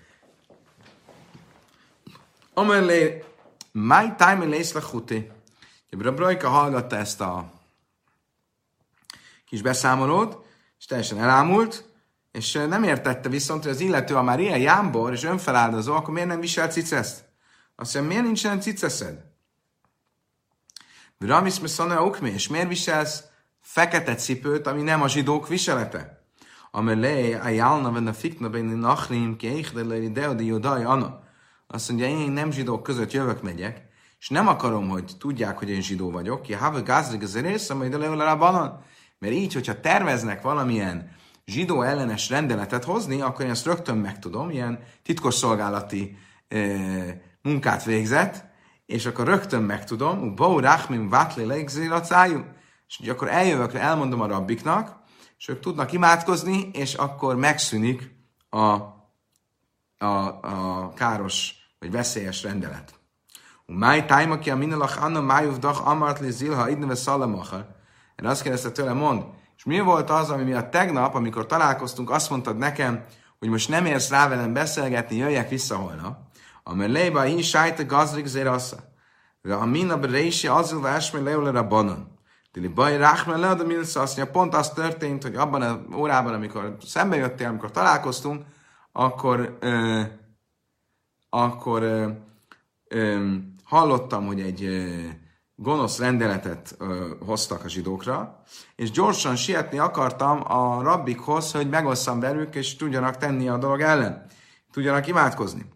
Amelé, 2.54 3.24
my 3.72 4.14
time 4.16 4.44
lész 4.44 4.72
lechuti. 4.72 5.30
Brajka 5.90 6.48
hallgatta 6.48 6.96
ezt 6.96 7.20
a 7.20 7.52
kis 9.46 9.62
beszámolót, 9.62 10.46
és 10.78 10.84
teljesen 10.84 11.20
elámult, 11.20 11.84
és 12.32 12.52
nem 12.52 12.82
értette 12.82 13.28
viszont, 13.28 13.62
hogy 13.62 13.72
az 13.72 13.80
illető, 13.80 14.14
ha 14.14 14.22
már 14.22 14.40
ilyen 14.40 14.58
jámbor 14.58 15.12
és 15.12 15.24
önfeláldozó, 15.24 15.94
akkor 15.94 16.14
miért 16.14 16.28
nem 16.28 16.40
visel 16.40 16.68
ciceszt? 16.68 17.24
Azt 17.76 17.94
mondja, 17.94 18.12
miért 18.12 18.26
nincsen 18.26 18.60
ciceszed? 18.60 19.24
Ramis 21.18 21.60
Meszana 21.60 22.04
Okmi, 22.04 22.30
és 22.30 22.48
miért 22.48 22.68
viselsz 22.68 23.24
fekete 23.70 24.14
cipőt, 24.14 24.66
ami 24.66 24.82
nem 24.82 25.02
a 25.02 25.08
zsidók 25.08 25.48
viselete? 25.48 26.22
Amelé, 26.70 27.32
a 27.32 27.48
jálna 27.48 27.92
venne 27.92 28.12
fikna 28.12 28.48
benne 28.48 28.74
nachrim, 28.74 29.36
ki 29.36 29.46
échdelőri 29.46 30.12
deodi 30.12 30.46
judai 30.46 30.84
ana. 30.84 31.20
Azt 31.66 31.88
mondja, 31.88 32.06
én 32.06 32.30
nem 32.30 32.50
zsidók 32.50 32.82
között 32.82 33.12
jövök, 33.12 33.42
megyek, 33.42 33.82
és 34.18 34.28
nem 34.28 34.48
akarom, 34.48 34.88
hogy 34.88 35.12
tudják, 35.18 35.58
hogy 35.58 35.70
én 35.70 35.82
zsidó 35.82 36.10
vagyok. 36.10 36.42
Ki 36.42 36.52
have 36.52 36.80
gázdik 36.80 37.22
az 37.22 37.40
rész, 37.40 37.70
amely 37.70 37.88
de 37.88 38.34
banan. 38.34 38.82
Mert 39.18 39.34
így, 39.34 39.52
hogyha 39.52 39.80
terveznek 39.80 40.42
valamilyen 40.42 41.10
zsidó 41.44 41.82
ellenes 41.82 42.28
rendeletet 42.28 42.84
hozni, 42.84 43.20
akkor 43.20 43.44
én 43.44 43.50
ezt 43.50 43.66
rögtön 43.66 43.96
megtudom, 43.96 44.50
ilyen 44.50 44.78
titkos 45.02 45.34
szolgálati 45.34 46.16
e, 46.48 46.58
munkát 47.42 47.84
végzett, 47.84 48.44
és 48.86 49.06
akkor 49.06 49.26
rögtön 49.26 49.62
megtudom, 49.62 50.34
Bau 50.34 50.60
Rachmim 50.60 51.08
Vatli 51.08 51.44
Legziracájú, 51.44 52.44
és 52.88 53.08
akkor 53.08 53.28
eljövök, 53.28 53.74
elmondom 53.74 54.20
a 54.20 54.26
rabbiknak, 54.26 54.96
és 55.38 55.48
ők 55.48 55.60
tudnak 55.60 55.92
imádkozni, 55.92 56.70
és 56.72 56.94
akkor 56.94 57.36
megszűnik 57.36 58.10
a, 58.48 58.58
a, 59.98 60.06
a 60.42 60.92
káros 60.94 61.54
vagy 61.78 61.90
veszélyes 61.90 62.42
rendelet. 62.42 62.94
Máj 63.66 64.06
tájma 64.06 64.38
ki 64.38 64.50
a 64.50 64.56
minelach 64.56 65.02
anna 65.02 65.20
májúv 65.20 65.58
dach 65.58 65.86
amart 65.86 66.20
li 66.20 66.30
zilha 66.30 66.68
idneve 66.68 66.94
szalamacha. 66.94 67.66
Én 68.22 68.28
azt 68.28 68.42
kérdezte 68.42 68.70
tőle, 68.70 68.92
mond, 68.92 69.24
és 69.56 69.64
mi 69.64 69.80
volt 69.80 70.10
az, 70.10 70.30
ami 70.30 70.42
miatt 70.42 70.70
tegnap, 70.70 71.14
amikor 71.14 71.46
találkoztunk, 71.46 72.10
azt 72.10 72.30
mondtad 72.30 72.56
nekem, 72.56 73.04
hogy 73.38 73.48
most 73.48 73.68
nem 73.68 73.86
érsz 73.86 74.10
rá 74.10 74.28
velem 74.28 74.52
beszélgetni, 74.52 75.16
jöjjek 75.16 75.48
vissza 75.48 75.76
holnap. 75.76 76.18
Amer 76.62 76.88
leiba 76.88 77.22
hi 77.22 77.42
sajta 77.42 77.84
gazrik 77.84 78.26
zérassa. 78.26 78.76
De 79.42 79.54
a 79.54 79.66
mina 79.66 79.98
berési 79.98 80.46
azul 80.46 80.80
vásmé 80.80 81.20
leule 81.20 81.58
a 81.58 81.66
banon. 81.66 82.17
Tili 82.52 82.68
baj 82.68 82.96
ráhme 82.96 83.36
le, 83.36 83.54
de 83.54 83.64
milsz 83.64 83.96
azt 83.96 84.16
mondja, 84.16 84.34
pont 84.34 84.54
az 84.54 84.70
történt, 84.70 85.22
hogy 85.22 85.34
abban 85.34 85.62
az 85.62 85.78
órában, 85.94 86.34
amikor 86.34 86.76
szembe 86.84 87.16
jöttél, 87.16 87.48
amikor 87.48 87.70
találkoztunk, 87.70 88.44
akkor, 88.92 89.58
akkor 91.28 92.12
hallottam, 93.64 94.26
hogy 94.26 94.40
egy 94.40 94.86
gonosz 95.54 95.98
rendeletet 95.98 96.76
hoztak 97.26 97.64
a 97.64 97.68
zsidókra, 97.68 98.42
és 98.76 98.90
gyorsan 98.90 99.36
sietni 99.36 99.78
akartam 99.78 100.42
a 100.44 100.82
rabbikhoz, 100.82 101.52
hogy 101.52 101.68
megosszam 101.68 102.20
velük, 102.20 102.54
és 102.54 102.76
tudjanak 102.76 103.16
tenni 103.16 103.48
a 103.48 103.58
dolog 103.58 103.80
ellen. 103.80 104.26
Tudjanak 104.72 105.06
imádkozni. 105.06 105.66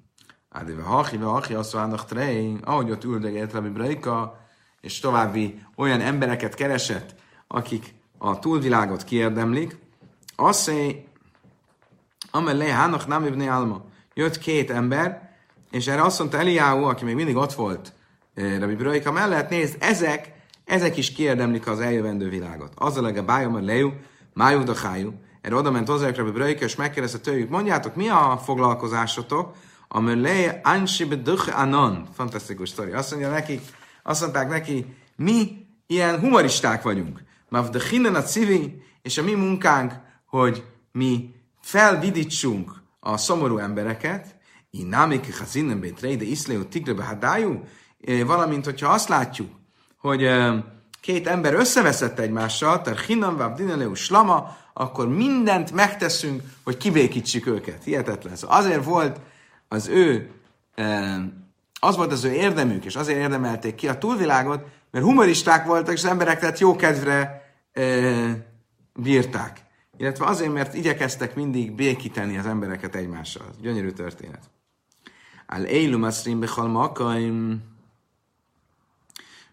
Ádive 0.49 0.83
hachi, 0.83 1.17
ve 1.17 1.25
hachi, 1.25 1.55
azt 1.55 1.75
ahogy 1.75 2.91
ott 2.91 3.05
üldögélt 3.05 3.53
Rabbi 3.53 3.69
Breika, 3.69 4.41
és 4.83 5.01
további 5.01 5.63
olyan 5.77 6.01
embereket 6.01 6.55
keresett, 6.55 7.15
akik 7.47 7.95
a 8.19 8.39
túlvilágot 8.39 9.05
kiérdemlik, 9.05 9.77
mondja, 10.37 11.05
amellé 12.31 12.71
hánok 12.71 13.07
nem 13.07 13.27
ibni 13.27 13.49
alma. 13.49 13.85
Jött 14.15 14.39
két 14.39 14.71
ember, 14.71 15.31
és 15.71 15.87
erre 15.87 16.03
azt 16.03 16.19
mondta 16.19 16.39
Eliáú, 16.39 16.83
aki 16.83 17.05
még 17.05 17.15
mindig 17.15 17.37
ott 17.37 17.53
volt 17.53 17.93
eh, 18.35 18.59
Rabbi 18.59 18.75
Breika 18.75 19.13
mellett, 19.13 19.51
nézd, 19.51 19.77
ezek, 19.81 20.33
ezek 20.65 20.97
is 20.97 21.13
kiérdemlik 21.13 21.67
az 21.67 21.81
eljövendő 21.81 22.29
világot. 22.29 22.73
Az 22.75 22.97
a 22.97 23.23
bájom 23.23 23.55
a 23.55 23.61
lejú, 23.61 23.93
májú 24.33 24.63
dakájú. 24.63 25.13
Erre 25.41 25.55
oda 25.55 25.71
ment 25.71 25.89
hozzájuk 25.89 26.17
Rabbi 26.17 26.31
Breika, 26.31 26.65
és 26.65 26.77
megkérdezte 26.77 27.19
tőlük, 27.19 27.49
mondjátok, 27.49 27.95
mi 27.95 28.09
a 28.09 28.41
foglalkozásotok? 28.45 29.55
Amelé 29.89 30.61
Ansi 30.63 31.05
Beduch 31.05 31.61
Anon. 31.61 32.07
Fantasztikus 32.15 32.69
sztori. 32.69 32.93
Azt 32.93 33.11
mondja 33.11 33.31
neki, 33.31 33.61
azt 34.03 34.21
mondták 34.21 34.49
neki, 34.49 34.97
mi 35.17 35.67
ilyen 35.87 36.19
humoristák 36.19 36.83
vagyunk. 36.83 37.23
Mavdechinen 37.49 38.15
a 38.15 38.23
civi, 38.23 38.83
és 39.03 39.19
a 39.19 39.23
mi 39.23 39.35
munkánk, 39.35 39.93
hogy 40.27 40.65
mi 40.93 41.35
felvidítsunk 41.61 42.83
a 43.01 43.17
szomorú 43.17 43.59
embereket, 43.59 44.41
Inamik 44.71 45.39
hazinem 45.39 45.81
bétrei, 45.81 46.17
de 46.17 46.25
iszléu 46.25 46.65
tigre 46.65 47.05
hadájú, 47.05 47.65
valamint, 48.27 48.65
hogyha 48.65 48.89
azt 48.89 49.09
látjuk, 49.09 49.51
hogy 49.97 50.29
két 51.01 51.27
ember 51.27 51.55
összeveszett 51.55 52.19
egymással, 52.19 52.81
tehát 52.81 53.01
hinam 53.01 53.37
vav 53.37 53.95
slama, 53.95 54.57
akkor 54.73 55.09
mindent 55.09 55.73
megteszünk, 55.73 56.43
hogy 56.65 56.77
kibékítsük 56.77 57.47
őket. 57.47 57.85
Hihetetlen. 57.85 58.37
Szóval 58.37 58.57
azért 58.59 58.85
volt 58.85 59.21
az 59.69 59.89
ő, 59.89 60.31
az 61.85 61.97
volt 61.97 62.13
az 62.13 62.25
ő 62.25 62.33
érdemük, 62.33 62.85
és 62.85 62.97
azért 62.97 63.19
érdemelték 63.19 63.75
ki 63.75 63.89
a 63.89 63.99
túlvilágot, 63.99 64.65
mert 64.91 65.05
humoristák 65.05 65.67
voltak, 65.67 65.95
és 65.95 66.05
az 66.05 66.11
emberek 66.11 66.39
tehát 66.39 66.59
jó 66.59 66.77
kedvre 66.77 67.43
bírták. 68.95 69.61
Illetve 69.97 70.27
azért, 70.27 70.53
mert 70.53 70.75
igyekeztek 70.75 71.35
mindig 71.35 71.73
békíteni 71.73 72.39
az 72.39 72.47
embereket 72.47 72.95
egymással. 72.95 73.47
Gyönyörű 73.61 73.91
történet. 73.91 74.51
Al 75.47 75.65
Eilum 75.65 76.03
Asrim 76.03 76.41
Bechal 76.41 76.69
Makaim. 76.69 77.63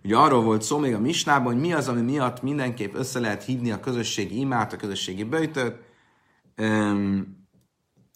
Ugye 0.03 0.17
arról 0.17 0.41
volt 0.41 0.61
szó 0.61 0.77
még 0.77 0.93
a 0.93 0.99
misnában, 0.99 1.53
hogy 1.53 1.61
mi 1.61 1.73
az, 1.73 1.87
ami 1.87 2.01
miatt 2.01 2.41
mindenképp 2.41 2.93
össze 2.93 3.19
lehet 3.19 3.43
hívni 3.43 3.71
a 3.71 3.79
közösségi 3.79 4.39
imát, 4.39 4.73
a 4.73 4.77
közösségi 4.77 5.23
böjtöt. 5.23 5.79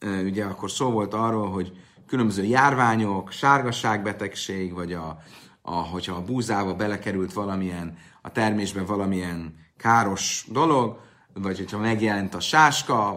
ugye 0.01 0.45
akkor 0.45 0.71
szó 0.71 0.91
volt 0.91 1.13
arról, 1.13 1.49
hogy 1.49 1.71
különböző 2.07 2.43
járványok, 2.43 3.31
sárgasságbetegség, 3.31 4.73
vagy 4.73 4.93
a, 4.93 5.17
a, 5.61 5.71
hogyha 5.71 6.15
a 6.15 6.23
búzába 6.23 6.73
belekerült 6.73 7.33
valamilyen, 7.33 7.97
a 8.21 8.31
termésbe 8.31 8.81
valamilyen 8.81 9.55
káros 9.77 10.45
dolog, 10.49 10.99
vagy 11.33 11.57
hogyha 11.57 11.77
megjelent 11.77 12.35
a 12.35 12.39
sáska, 12.39 13.07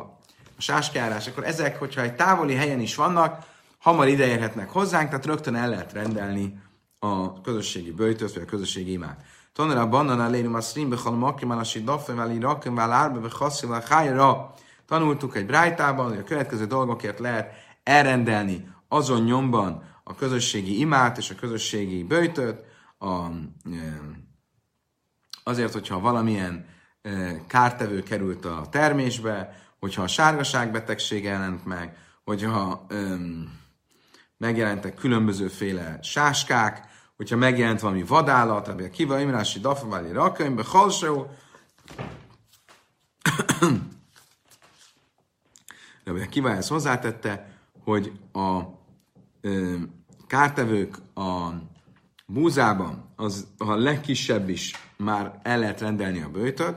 a 0.58 0.60
sáskjárás, 0.60 1.26
akkor 1.26 1.44
ezek, 1.44 1.78
hogyha 1.78 2.00
egy 2.00 2.14
távoli 2.14 2.54
helyen 2.54 2.80
is 2.80 2.94
vannak, 2.94 3.44
hamar 3.78 4.08
ideérhetnek 4.08 4.70
hozzánk, 4.70 5.08
tehát 5.08 5.26
rögtön 5.26 5.54
el 5.54 5.68
lehet 5.68 5.92
rendelni 5.92 6.60
a 6.98 7.40
közösségi 7.40 7.92
bőjtöt, 7.92 8.34
vagy 8.34 8.42
a 8.42 8.46
közösségi 8.46 8.92
imát. 8.92 9.24
Tanra 9.52 9.88
bannan 9.88 10.20
a 10.20 10.28
lénum 10.28 10.54
a 10.54 10.60
szrim 10.60 10.88
bechal 10.88 11.12
makimán 11.12 11.58
a 11.58 12.38
rakem 12.40 12.74
vál 12.74 12.92
árbe 12.92 13.18
bechaszi 13.18 13.66
Tanultuk 14.86 15.36
egy 15.36 15.46
brájtában, 15.46 16.08
hogy 16.08 16.18
a 16.18 16.24
következő 16.24 16.66
dolgokért 16.66 17.18
lehet 17.18 17.52
elrendelni 17.82 18.68
azon 18.88 19.22
nyomban 19.22 19.82
a 20.04 20.14
közösségi 20.14 20.78
imát 20.78 21.18
és 21.18 21.30
a 21.30 21.34
közösségi 21.34 22.02
bőjtöt, 22.02 22.64
a, 22.98 23.26
azért, 25.42 25.72
hogyha 25.72 26.00
valamilyen 26.00 26.66
kártevő 27.46 28.02
került 28.02 28.44
a 28.44 28.66
termésbe, 28.70 29.64
hogyha 29.78 30.02
a 30.02 30.06
sárgaságbetegség 30.06 31.24
jelent 31.24 31.64
meg, 31.64 31.96
hogyha 32.24 32.86
öm, 32.88 33.58
megjelentek 34.36 34.94
különbözőféle 34.94 35.98
sáskák, 36.02 36.88
hogyha 37.16 37.36
megjelent 37.36 37.80
valami 37.80 38.02
vadállat, 38.02 38.68
ami 38.68 38.84
a 38.84 38.90
kiva 38.90 39.18
imrási 39.20 39.60
dafaváli 39.60 40.12
rakönyvbe, 40.12 40.62
halsó, 40.64 41.30
de 46.04 46.10
a 46.10 46.28
kiva 46.28 46.50
ezt 46.50 46.68
hozzátette, 46.68 47.58
hogy 47.84 48.12
a 48.32 48.75
kártevők 50.26 50.96
a 51.14 51.48
búzában, 52.26 53.12
az 53.16 53.46
a 53.58 53.74
legkisebb 53.74 54.48
is 54.48 54.74
már 54.96 55.40
el 55.42 55.58
lehet 55.58 55.80
rendelni 55.80 56.20
a 56.20 56.30
bőjtöt, 56.30 56.76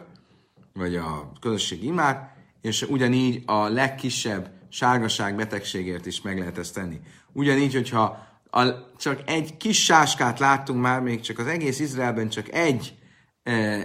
vagy 0.73 0.95
a 0.95 1.31
közösségi 1.39 1.85
imát, 1.85 2.35
és 2.61 2.81
ugyanígy 2.81 3.43
a 3.45 3.67
legkisebb 3.67 4.51
sárgaság 4.69 5.35
betegségért 5.35 6.05
is 6.05 6.21
meg 6.21 6.37
lehet 6.37 6.57
ezt 6.57 6.73
tenni. 6.73 6.99
Ugyanígy, 7.31 7.73
hogyha 7.73 8.27
a, 8.51 8.95
csak 8.97 9.21
egy 9.25 9.57
kis 9.57 9.83
sáskát 9.83 10.39
láttunk 10.39 10.81
már, 10.81 11.01
még 11.01 11.19
csak 11.19 11.39
az 11.39 11.47
egész 11.47 11.79
Izraelben 11.79 12.29
csak 12.29 12.53
egy, 12.53 12.97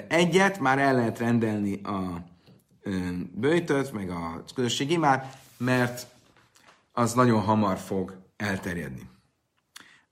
egyet, 0.08 0.60
már 0.60 0.78
el 0.78 0.94
lehet 0.94 1.18
rendelni 1.18 1.80
a 1.82 2.24
bőjtöt, 3.32 3.92
meg 3.92 4.10
a 4.10 4.44
közösségi 4.54 4.92
imát, 4.92 5.38
mert 5.56 6.06
az 6.92 7.12
nagyon 7.12 7.40
hamar 7.40 7.78
fog 7.78 8.23
elterjedni. 8.44 9.10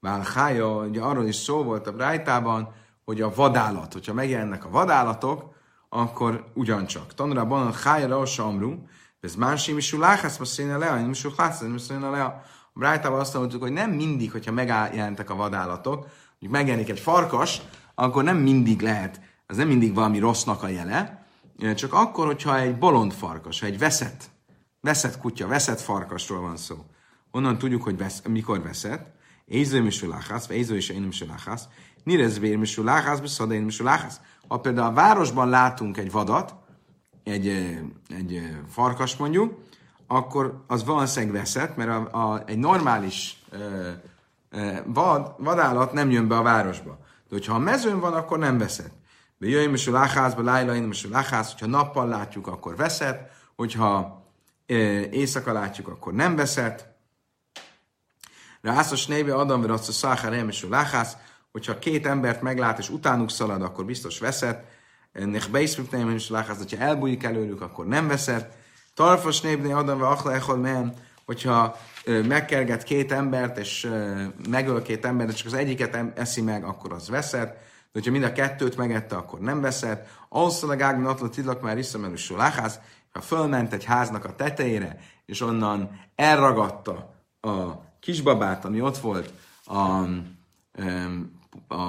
Válhája, 0.01 0.77
ugye 0.77 1.01
arról 1.01 1.27
is 1.27 1.37
szó 1.37 1.63
volt 1.63 1.87
a 1.87 1.93
Brájtában, 1.93 2.75
hogy 3.05 3.21
a 3.21 3.35
vadállat, 3.35 3.93
hogyha 3.93 4.13
megjelennek 4.13 4.65
a 4.65 4.71
vadállatok, 4.71 5.55
akkor 5.89 6.51
ugyancsak. 6.55 7.15
Tanulában 7.15 7.67
a 7.67 7.73
hájra 7.73 8.19
a 8.19 8.27
samru, 8.27 8.75
ez 9.21 9.35
másik 9.35 9.77
is 9.77 9.93
láhász, 9.93 10.39
most 10.39 10.51
széne 10.51 10.77
le, 10.77 11.01
nem 11.01 11.11
is 11.11 11.27
láhász, 11.37 11.61
nem 11.61 11.77
széne 11.77 12.09
le. 12.09 12.23
A 12.23 12.43
Brájtában 12.75 13.21
azt 13.21 13.35
mondtuk, 13.35 13.63
hogy 13.63 13.73
nem 13.73 13.91
mindig, 13.91 14.33
hogyha 14.33 14.53
megjelentek 14.53 15.31
a 15.31 15.35
vadállatok, 15.35 16.07
hogy 16.39 16.49
megjelenik 16.49 16.89
egy 16.89 17.01
farkas, 17.01 17.63
akkor 17.95 18.25
nem 18.25 18.37
mindig 18.37 18.81
lehet, 18.81 19.21
ez 19.47 19.57
nem 19.57 19.69
mindig 19.69 19.95
valami 19.95 20.19
rossznak 20.19 20.63
a 20.63 20.69
jele, 20.69 21.27
csak 21.75 21.93
akkor, 21.93 22.27
hogyha 22.27 22.59
egy 22.59 22.79
bolond 22.79 23.13
farkas, 23.13 23.63
egy 23.63 23.79
veszett, 23.79 24.25
veszett 24.81 25.19
kutya, 25.19 25.47
veszett 25.47 25.81
farkasról 25.81 26.41
van 26.41 26.57
szó. 26.57 26.85
Onnan 27.35 27.59
tudjuk, 27.59 27.83
hogy 27.83 27.97
vesz, 27.97 28.23
mikor 28.29 28.63
veszett. 28.63 29.07
Éző 29.45 29.83
misuláhász, 29.83 30.47
vagy 30.47 30.57
éző 30.57 30.77
és 30.77 30.89
én 30.89 31.03
misuláhász. 31.03 31.69
Nirezvér 32.05 32.57
misuláhász, 32.57 33.21
beszada 33.21 33.55
én 33.55 33.63
misuláhász. 33.63 34.21
Ha 34.49 34.61
például 34.61 34.87
a 34.87 34.93
városban 34.93 35.49
látunk 35.49 35.97
egy 35.97 36.11
vadat, 36.11 36.55
egy, 37.25 37.49
egy 38.09 38.57
farkas 38.69 39.17
mondjuk, 39.17 39.61
akkor 40.07 40.65
az 40.67 40.85
valószínűleg 40.85 41.35
veszett, 41.35 41.77
mert 41.77 41.91
a, 41.91 42.33
a, 42.33 42.43
egy 42.47 42.59
normális 42.59 43.43
ö, 43.51 43.91
ö, 44.51 44.73
vad, 44.87 45.35
vadállat 45.39 45.93
nem 45.93 46.11
jön 46.11 46.29
be 46.29 46.37
a 46.37 46.43
városba. 46.43 46.99
De 47.29 47.35
hogyha 47.37 47.55
a 47.55 47.59
mezőn 47.59 48.01
van, 48.01 48.13
akkor 48.13 48.39
nem 48.39 48.59
veszett. 48.59 48.95
De 49.39 49.49
jöjjön 49.49 49.75
is 49.75 49.87
a 49.87 49.93
láhászba, 49.93 50.43
lájla, 50.43 50.75
én 50.75 50.89
is 50.91 51.05
a 51.05 51.09
láhász, 51.11 51.53
hogyha 51.53 51.67
nappal 51.67 52.09
látjuk, 52.09 52.47
akkor 52.47 52.77
veszett, 52.77 53.31
hogyha 53.57 54.23
ö, 54.67 54.75
éjszaka 55.01 55.53
látjuk, 55.53 55.89
akkor 55.89 56.13
nem 56.13 56.37
veszett. 56.37 56.92
Rászos 58.63 59.07
néve 59.07 59.35
Adam 59.35 59.71
a 59.71 59.77
Száhár 59.77 60.33
a 60.33 60.67
láhász, 60.69 61.17
hogyha 61.53 61.79
két 61.79 62.07
embert 62.07 62.43
meglát, 62.43 62.79
és 62.79 62.89
utánuk 62.89 63.31
szalad, 63.31 63.63
akkor 63.63 63.85
biztos 63.85 64.19
veszett. 64.19 64.65
Ennek 65.13 65.43
beismük 65.51 66.15
is 66.15 66.29
láhász, 66.29 66.57
hogyha 66.57 66.85
elbújik 66.85 67.23
előlük, 67.23 67.61
akkor 67.61 67.87
nem 67.87 68.09
veszett. 68.09 68.55
Tarfos 68.95 69.41
népné 69.41 69.73
Adam 69.73 69.99
ve 69.99 70.07
Achla 70.07 70.35
Echol 70.35 70.57
Mehem, 70.57 70.93
hogyha 71.25 71.77
megkerget 72.05 72.83
két 72.83 73.13
embert, 73.13 73.59
és 73.59 73.91
megöl 74.49 74.83
két 74.83 75.05
embert, 75.05 75.29
de 75.29 75.35
csak 75.35 75.47
az 75.47 75.55
egyiket 75.55 76.19
eszi 76.19 76.41
meg, 76.41 76.65
akkor 76.65 76.93
az 76.93 77.09
veszett. 77.09 77.53
De 77.53 77.99
hogyha 77.99 78.11
mind 78.11 78.25
a 78.25 78.33
kettőt 78.33 78.77
megette, 78.77 79.17
akkor 79.17 79.41
nem 79.41 79.61
veszett. 79.61 80.09
Alszal 80.29 80.71
a 80.71 80.77
gágban 80.77 81.07
atla 81.07 81.29
tidlak 81.29 81.63
már 81.63 81.79
is 81.79 81.95
láhász, 82.37 82.79
ha 83.13 83.21
fölment 83.21 83.73
egy 83.73 83.85
háznak 83.85 84.25
a 84.25 84.35
tetejére, 84.35 84.99
és 85.27 85.41
onnan 85.41 86.01
elragadta 86.15 87.15
a 87.41 87.91
kisbabát, 88.03 88.65
ami 88.65 88.81
ott 88.81 88.99
volt 88.99 89.33
a, 89.65 89.77
a 91.75 91.85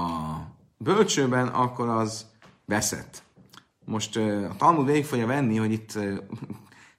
bölcsőben, 0.78 1.48
akkor 1.48 1.90
az 1.90 2.26
veszett. 2.66 3.24
Most 3.86 4.18
a 4.50 4.56
Talmud 4.58 4.86
végig 4.86 5.06
fogja 5.06 5.26
venni, 5.26 5.58
hogy 5.58 5.72
itt 5.72 6.00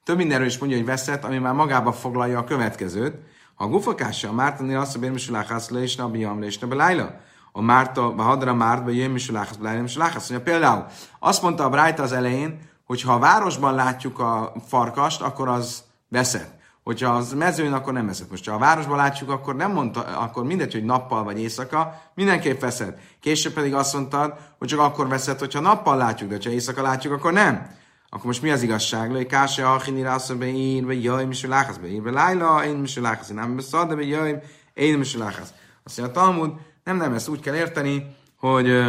több 0.05 0.17
mindenről 0.17 0.47
is 0.47 0.59
mondja, 0.59 0.79
hogy 0.79 0.87
veszett, 0.87 1.25
ami 1.25 1.39
már 1.39 1.55
magába 1.55 1.93
foglalja 1.93 2.39
a 2.39 2.45
következőt. 2.45 3.17
A 3.55 3.67
gufakása, 3.67 4.29
a 4.29 4.33
Mártani 4.33 4.75
azt 4.75 4.97
a 4.97 4.99
bérmisuláhász 4.99 5.69
le 5.69 5.83
és 5.83 5.97
nabiam 5.97 6.41
le 6.41 6.47
és 6.47 6.59
nabelájla. 6.59 7.21
A 7.53 7.61
Márta, 7.61 8.15
a 8.15 8.23
hadra 8.23 8.55
Mártba 8.55 8.91
jön 8.91 9.11
misuláhász, 9.11 9.57
belájla 9.57 9.83
misuláhász. 9.83 10.31
Mondja, 10.31 10.53
például 10.53 10.87
azt 11.19 11.43
mondta 11.43 11.65
a 11.65 11.71
Brájta 11.71 12.03
az 12.03 12.13
elején, 12.13 12.61
hogy 12.85 13.03
ha 13.03 13.13
a 13.13 13.19
városban 13.19 13.75
látjuk 13.75 14.19
a 14.19 14.53
farkast, 14.67 15.21
akkor 15.21 15.49
az 15.49 15.85
veszett. 16.09 16.63
Hogyha 16.85 17.15
az 17.15 17.33
mezőn, 17.33 17.73
akkor 17.73 17.93
nem 17.93 18.07
veszett. 18.07 18.31
Most 18.31 18.49
ha 18.49 18.55
a 18.55 18.59
városban 18.59 18.97
látjuk, 18.97 19.31
akkor 19.31 19.57
nem 19.57 19.73
mondta, 19.73 20.01
akkor 20.01 20.45
mindegy, 20.45 20.73
hogy 20.73 20.85
nappal 20.85 21.25
vagy 21.25 21.41
éjszaka, 21.41 22.03
mindenképp 22.15 22.61
veszett. 22.61 22.99
Később 23.21 23.53
pedig 23.53 23.75
azt 23.75 23.95
mondtad, 23.95 24.35
hogy 24.59 24.69
csak 24.69 24.79
akkor 24.79 25.09
veszett, 25.09 25.39
hogyha 25.39 25.61
nappal 25.61 25.97
látjuk, 25.97 26.31
de 26.31 26.39
ha 26.45 26.51
éjszaka 26.51 26.83
látjuk, 26.83 27.13
akkor 27.13 27.33
nem. 27.33 27.71
Akkor 28.09 28.27
most 28.27 28.43
mi 28.43 28.51
az 28.51 28.63
igazság? 28.63 29.13
Lőj 29.13 29.27
káse 29.27 29.71
achini 29.71 30.03
rászor 30.03 30.37
be 30.37 30.47
ír, 30.47 30.87
be 30.87 30.95
jöjj, 30.95 31.25
mi 31.25 31.37
láchasz, 31.47 31.77
be 31.77 31.87
ír, 31.87 32.03
be 32.03 32.11
lájla, 32.11 32.65
én 32.65 32.77
mi 32.77 32.89
láchasz, 33.01 33.29
nem 33.29 33.57
beszad, 33.57 33.89
de 33.89 33.95
be 33.95 34.03
jöjj, 34.03 34.35
én 34.75 34.99
mi 34.99 35.07
láchasz. 35.17 35.53
Azt 35.85 35.99
mondja 35.99 36.21
Talmud, 36.21 36.53
nem, 36.85 36.97
nem, 36.97 37.13
ezt 37.13 37.29
úgy 37.29 37.41
kell 37.41 37.55
érteni, 37.55 38.17
hogy 38.39 38.83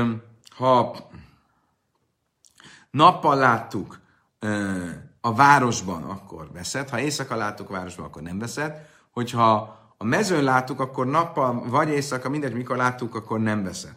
ha 0.57 0.95
nappal 2.91 3.35
láttuk 3.35 3.99
a 5.25 5.33
városban, 5.33 6.03
akkor 6.03 6.49
veszed, 6.53 6.89
ha 6.89 6.99
éjszaka 6.99 7.35
láttuk 7.35 7.69
a 7.69 7.73
városban, 7.73 8.05
akkor 8.05 8.21
nem 8.21 8.39
veszed, 8.39 8.73
hogyha 9.11 9.79
a 9.97 10.03
mezőn 10.03 10.43
láttuk, 10.43 10.79
akkor 10.79 11.05
nappal 11.05 11.69
vagy 11.69 11.89
éjszaka, 11.89 12.29
mindegy, 12.29 12.53
mikor 12.53 12.77
láttuk, 12.77 13.15
akkor 13.15 13.39
nem 13.39 13.63
veszed. 13.63 13.95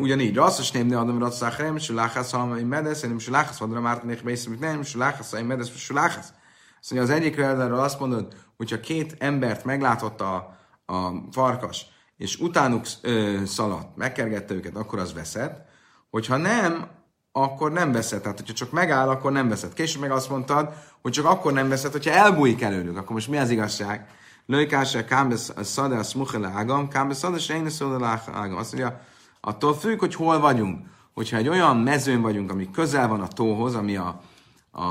Ugyanígy, 0.00 0.34
rasszos 0.34 0.70
némni 0.70 0.94
adom 0.94 1.18
rasszach 1.18 1.58
rem, 1.58 1.78
suláhász, 1.78 2.30
ha 2.30 2.44
mai 2.44 2.64
medesz, 2.64 3.02
én 3.02 3.18
suláhász, 3.18 3.58
vadra 3.58 3.80
már 3.80 4.04
még 4.04 4.20
bészem, 4.24 4.56
nem, 4.60 4.82
suláhász, 4.82 5.30
ha 5.30 5.42
medesz, 5.42 5.76
suláhász. 5.76 6.32
Azt 6.80 6.90
mondja, 6.90 7.12
az 7.12 7.20
egyik 7.20 7.34
példáról 7.34 7.78
azt 7.78 8.00
mondod, 8.00 8.34
hogyha 8.56 8.80
két 8.80 9.16
embert 9.18 9.64
meglátott 9.64 10.20
a, 10.20 10.56
a 10.86 11.10
farkas, 11.30 11.86
és 12.16 12.38
utánuk 12.38 12.86
ö, 13.02 13.40
szaladt, 13.46 13.96
megkergette 13.96 14.54
őket, 14.54 14.76
akkor 14.76 14.98
az 14.98 15.12
veszett. 15.12 15.68
Hogyha 16.10 16.36
nem, 16.36 16.88
akkor 17.36 17.72
nem 17.72 17.92
veszed. 17.92 18.20
Tehát, 18.20 18.38
hogyha 18.38 18.54
csak 18.54 18.70
megáll, 18.70 19.08
akkor 19.08 19.32
nem 19.32 19.48
veszed. 19.48 19.72
Később 19.72 20.00
meg 20.00 20.10
azt 20.10 20.30
mondtad, 20.30 20.74
hogy 21.02 21.12
csak 21.12 21.24
akkor 21.24 21.52
nem 21.52 21.68
veszed, 21.68 21.92
hogyha 21.92 22.10
elbújik 22.10 22.62
előlük. 22.62 22.96
Akkor 22.96 23.12
most 23.12 23.28
mi 23.28 23.36
az 23.36 23.50
igazság? 23.50 24.06
Lőkása, 24.46 25.04
kámbesz, 25.04 25.52
szade, 25.62 25.96
a 25.96 26.02
smuchele 26.02 26.48
ágam, 26.48 26.88
kámbesz, 26.88 27.18
szade, 27.18 27.38
se 27.38 27.54
én 27.54 27.68
ágam. 28.32 28.56
Azt 28.56 28.72
mondja, 28.74 29.00
attól 29.40 29.74
függ, 29.74 29.98
hogy 29.98 30.14
hol 30.14 30.40
vagyunk. 30.40 30.86
Hogyha 31.14 31.36
egy 31.36 31.48
olyan 31.48 31.76
mezőn 31.76 32.20
vagyunk, 32.20 32.50
ami 32.50 32.70
közel 32.70 33.08
van 33.08 33.20
a 33.20 33.28
tóhoz, 33.28 33.74
ami 33.74 33.96
a, 33.96 34.20
a, 34.72 34.82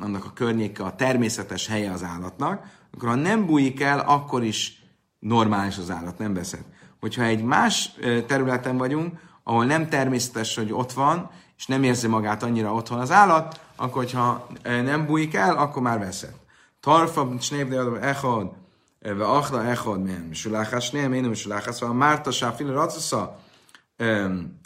annak 0.00 0.24
a 0.24 0.32
környéke, 0.34 0.84
a 0.84 0.94
természetes 0.94 1.66
helye 1.66 1.90
az 1.90 2.02
állatnak, 2.02 2.66
akkor 2.94 3.08
ha 3.08 3.14
nem 3.14 3.46
bújik 3.46 3.80
el, 3.80 3.98
akkor 3.98 4.42
is 4.42 4.82
normális 5.18 5.78
az 5.78 5.90
állat, 5.90 6.18
nem 6.18 6.34
veszed. 6.34 6.64
Hogyha 7.00 7.22
egy 7.22 7.42
más 7.42 7.94
területen 8.26 8.76
vagyunk, 8.76 9.18
ahol 9.42 9.64
nem 9.64 9.88
természetes, 9.88 10.56
hogy 10.56 10.72
ott 10.72 10.92
van, 10.92 11.30
és 11.64 11.70
nem 11.70 11.82
érzi 11.82 12.06
magát 12.06 12.42
annyira 12.42 12.72
otthon 12.72 12.98
az 12.98 13.10
állat, 13.10 13.60
akkor 13.76 14.06
ha 14.12 14.46
nem 14.62 15.06
bújik 15.06 15.34
el, 15.34 15.56
akkor 15.56 15.82
már 15.82 15.98
veszed. 15.98 16.34
Tarfa, 16.80 17.28
snébde, 17.40 18.00
echod, 18.00 18.50
ve 19.00 19.24
achla 19.24 19.64
echod, 19.64 20.02
milyen 20.02 20.20
misuláchás, 20.20 20.90
nem, 20.90 21.12
én 21.12 21.20
nem 21.20 21.30
misuláchás, 21.30 21.74
szóval 21.74 21.94
Márta, 21.94 22.30
sáfil, 22.30 22.72
racasza, 22.72 23.38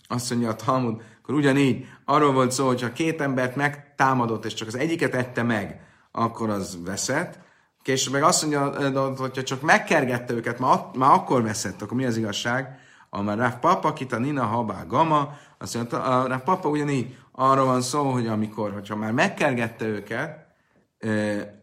azt 0.08 0.30
mondja 0.30 0.48
a 0.48 0.54
Talmud, 0.54 1.02
akkor 1.22 1.34
ugyanígy 1.34 1.86
arról 2.04 2.32
volt 2.32 2.52
szó, 2.52 2.66
hogy 2.66 2.82
ha 2.82 2.92
két 2.92 3.20
embert 3.20 3.56
megtámadott, 3.56 4.44
és 4.44 4.54
csak 4.54 4.68
az 4.68 4.76
egyiket 4.76 5.14
ette 5.14 5.42
meg, 5.42 5.80
akkor 6.12 6.50
az 6.50 6.78
veszett. 6.84 7.38
Később 7.82 8.12
meg 8.12 8.22
azt 8.22 8.42
mondja, 8.42 8.92
hogyha 9.16 9.42
csak 9.42 9.60
megkergette 9.60 10.32
őket, 10.34 10.58
már, 10.58 10.78
már 10.94 11.12
akkor 11.12 11.42
veszett, 11.42 11.82
akkor 11.82 11.96
mi 11.96 12.04
az 12.04 12.16
igazság? 12.16 12.78
A 13.10 13.22
már 13.22 13.38
Ráf 13.38 13.54
Papa, 13.60 13.92
Kita 13.92 14.18
Nina, 14.18 14.44
Habá, 14.44 14.84
Gama, 14.84 15.36
azt 15.58 15.74
mondja, 15.74 16.02
a 16.02 16.26
Ráf 16.26 16.42
Papa 16.42 16.68
ugyanígy 16.68 17.16
arról 17.32 17.66
van 17.66 17.80
szó, 17.80 18.10
hogy 18.10 18.26
amikor, 18.26 18.72
hogyha 18.72 18.96
már 18.96 19.12
megkergette 19.12 19.84
őket, 19.84 20.46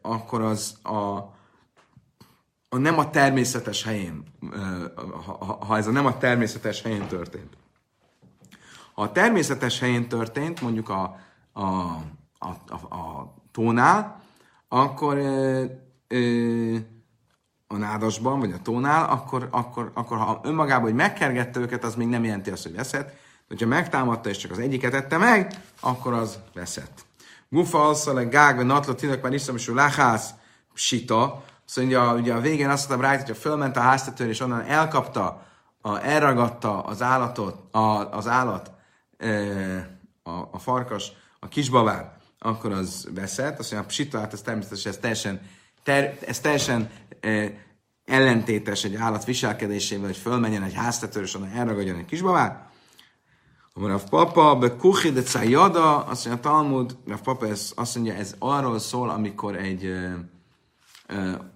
akkor 0.01 0.41
az 0.41 0.77
a 0.83 1.33
a 2.69 2.77
nem 2.77 2.97
a 2.99 3.09
természetes 3.09 3.83
helyén, 3.83 4.23
ha, 5.25 5.57
ha 5.65 5.77
ez 5.77 5.87
a 5.87 5.91
nem 5.91 6.05
a 6.05 6.17
természetes 6.17 6.81
helyén 6.81 7.07
történt. 7.07 7.57
Ha 8.93 9.01
a 9.01 9.11
természetes 9.11 9.79
helyén 9.79 10.07
történt, 10.07 10.61
mondjuk 10.61 10.89
a, 10.89 11.17
a, 11.53 11.61
a, 12.37 12.49
a, 12.67 12.95
a 12.95 13.33
tónál, 13.51 14.21
akkor 14.67 15.17
ö, 15.17 15.65
ö, 16.07 16.75
a 17.67 17.77
nádasban, 17.77 18.39
vagy 18.39 18.51
a 18.51 18.61
tónál, 18.61 19.09
akkor, 19.09 19.47
akkor, 19.51 19.91
akkor 19.93 20.17
ha 20.17 20.41
önmagában, 20.43 20.83
hogy 20.83 20.93
megkergette 20.93 21.59
őket, 21.59 21.83
az 21.83 21.95
még 21.95 22.07
nem 22.07 22.23
jelenti 22.23 22.49
azt, 22.49 22.63
hogy 22.63 22.75
veszett. 22.75 23.17
De 23.47 23.55
ha 23.59 23.65
megtámadta, 23.65 24.29
és 24.29 24.37
csak 24.37 24.51
az 24.51 24.59
egyiket 24.59 24.93
ette 24.93 25.17
meg, 25.17 25.61
akkor 25.79 26.13
az 26.13 26.39
veszett. 26.53 27.05
Gufa 27.49 27.87
alszale 27.87 28.23
gág, 28.23 28.55
vagy 28.55 28.65
natla 28.65 28.95
tinak, 28.95 29.21
már 29.21 29.33
iszom, 29.33 29.55
és 29.55 29.67
láhász, 29.67 30.29
sita. 30.73 31.43
Szóval 31.65 32.19
ugye, 32.19 32.33
a 32.33 32.39
végén 32.39 32.69
azt 32.69 32.89
mondtam 32.89 33.09
rá, 33.09 33.17
hogyha 33.17 33.35
fölment 33.35 33.77
a 33.77 33.79
háztetőre, 33.79 34.29
és 34.29 34.39
onnan 34.39 34.61
elkapta, 34.61 35.45
a, 35.81 36.05
elragadta 36.05 36.81
az 36.81 37.01
állatot, 37.01 37.75
a, 37.75 38.11
az 38.11 38.27
állat, 38.27 38.71
e, 39.17 39.29
a, 40.23 40.31
a 40.51 40.59
farkas, 40.59 41.11
a 41.39 41.47
kisbabát, 41.47 42.17
akkor 42.39 42.71
az 42.71 43.07
veszett. 43.13 43.59
Azt 43.59 43.71
mondja, 43.71 43.89
a 43.89 43.91
psita, 43.91 44.19
hát 44.19 44.33
ez 44.33 44.41
természetesen 44.41 44.91
ez 44.91 44.97
teljesen, 44.97 45.41
ter, 45.83 46.17
ez 46.27 46.39
teljesen 46.39 46.89
e, 47.19 47.53
ellentétes 48.05 48.83
egy 48.83 48.95
állat 48.95 49.25
viselkedésével, 49.25 50.05
hogy 50.05 50.17
fölmenjen 50.17 50.63
egy 50.63 50.73
háztetőre, 50.73 51.25
és 51.25 51.35
onnan 51.35 51.49
elragadjon 51.49 51.97
egy 51.97 52.05
kisbabát. 52.05 52.64
Rav 53.81 54.09
Papa, 54.09 54.55
be 54.55 54.75
kuchi 54.75 55.11
de 55.11 55.21
cájada, 55.21 56.03
azt 56.03 56.25
mondja 56.25 56.49
a 56.49 56.53
Talmud, 56.53 56.97
Rav 57.07 57.21
Papa 57.21 57.47
ez, 57.47 57.71
azt 57.75 57.95
mondja, 57.95 58.13
ez 58.13 58.35
arról 58.39 58.79
szól, 58.79 59.09
amikor 59.09 59.55
egy, 59.55 59.95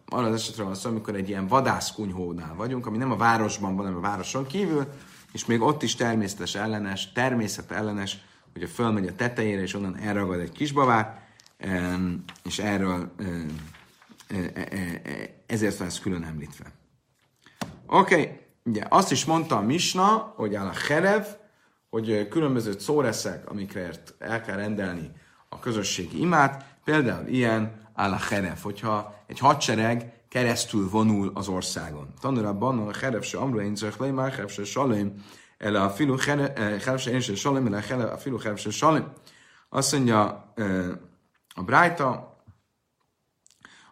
arra 0.10 0.28
az 0.28 0.34
esetre 0.34 0.64
van 0.64 0.76
szó, 0.76 0.90
amikor 0.90 1.16
egy 1.16 1.30
ilyen 1.30 1.48
vadászkunyhónál 1.48 2.56
vagyunk, 2.56 2.86
ami 2.86 2.98
nem 2.98 3.12
a 3.12 3.16
városban 3.16 3.76
van, 3.76 3.86
hanem 3.86 3.98
a 3.98 4.08
városon 4.08 4.46
kívül, 4.46 4.88
és 5.32 5.46
még 5.46 5.62
ott 5.62 5.84
is 5.84 5.96
természetes 5.96 6.56
ellenes, 6.56 7.12
természet 7.12 7.72
ellenes, 7.72 8.18
hogy 8.54 8.64
a 8.64 8.68
fölmegy 8.68 9.08
a 9.08 9.16
tetejére, 9.16 9.62
és 9.62 9.74
onnan 9.74 9.98
elragad 9.98 10.40
egy 10.40 10.52
kisbabát, 10.52 11.22
és 12.44 12.60
erről 12.60 13.12
ezért 15.46 15.78
van 15.78 15.88
ez 15.88 16.00
külön 16.00 16.24
említve. 16.24 16.66
Oké, 17.86 18.14
okay. 18.14 18.40
ugye 18.64 18.84
azt 18.90 19.12
is 19.12 19.26
mondta 19.26 19.58
a 19.58 19.62
Misna, 19.62 20.34
hogy 20.36 20.56
a 20.56 20.72
Herev, 20.88 21.26
hogy 21.90 22.28
különböző 22.28 22.72
szóreszek, 22.80 23.50
amikért 23.50 24.16
el 24.20 24.42
kell 24.42 24.56
rendelni 24.56 25.12
a 25.50 25.60
közösségi 25.60 26.20
imát, 26.20 26.66
például 26.84 27.28
ilyen 27.28 27.88
áll 27.94 28.12
a 28.12 28.20
heref, 28.30 28.64
hogyha 28.64 29.24
egy 29.28 29.40
hadsereg 29.40 30.14
keresztül 30.30 30.90
vonul 30.90 31.32
az 31.34 31.48
országon. 31.48 32.14
Tanulabban 32.20 32.88
a 32.88 32.94
heref 32.94 33.26
se 33.26 33.38
amru 33.38 33.60
én 33.60 33.78
le, 34.00 34.12
már 34.12 34.32
heref 34.32 34.52
se 34.52 34.64
salim, 34.64 35.26
el 35.58 35.76
a 35.76 35.90
filu 35.90 36.18
heref 36.18 37.02
se 37.02 37.12
én 37.12 37.20
se 37.20 37.36
salim, 37.36 37.74
el 37.74 38.02
a 38.02 38.18
filu 38.18 38.38
heref 38.38 38.60
se 38.60 38.70
salim. 38.70 39.06
Azt 39.70 39.92
mondja 39.92 40.54
a 41.56 41.64
Brájta, 41.64 42.38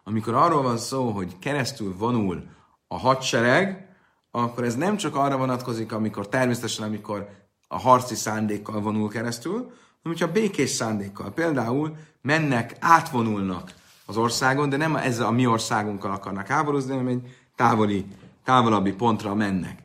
amikor 0.04 0.34
arról 0.34 0.62
van 0.62 0.78
szó, 0.78 1.10
hogy 1.10 1.38
keresztül 1.38 1.96
vonul 1.96 2.44
a 2.86 2.98
hadsereg, 2.98 3.88
akkor 4.30 4.64
ez 4.64 4.76
nem 4.76 4.96
csak 4.96 5.16
arra 5.16 5.36
vonatkozik, 5.36 5.92
amikor 5.92 6.28
természetesen, 6.28 6.86
amikor 6.86 7.28
a 7.68 7.78
harci 7.78 8.14
szándékkal 8.14 8.80
vonul 8.80 9.08
keresztül, 9.08 9.52
hanem 9.52 10.18
hogyha 10.18 10.32
békés 10.32 10.70
szándékkal. 10.70 11.30
Például 11.30 11.96
mennek, 12.22 12.76
átvonulnak 12.80 13.74
az 14.06 14.16
országon, 14.16 14.68
de 14.68 14.76
nem 14.76 14.96
ezzel 14.96 15.26
a 15.26 15.30
mi 15.30 15.46
országunkkal 15.46 16.10
akarnak 16.10 16.46
háborúzni, 16.46 16.90
hanem 16.90 17.06
egy 17.06 17.36
távoli, 17.56 18.06
távolabbi 18.44 18.92
pontra 18.92 19.34
mennek. 19.34 19.82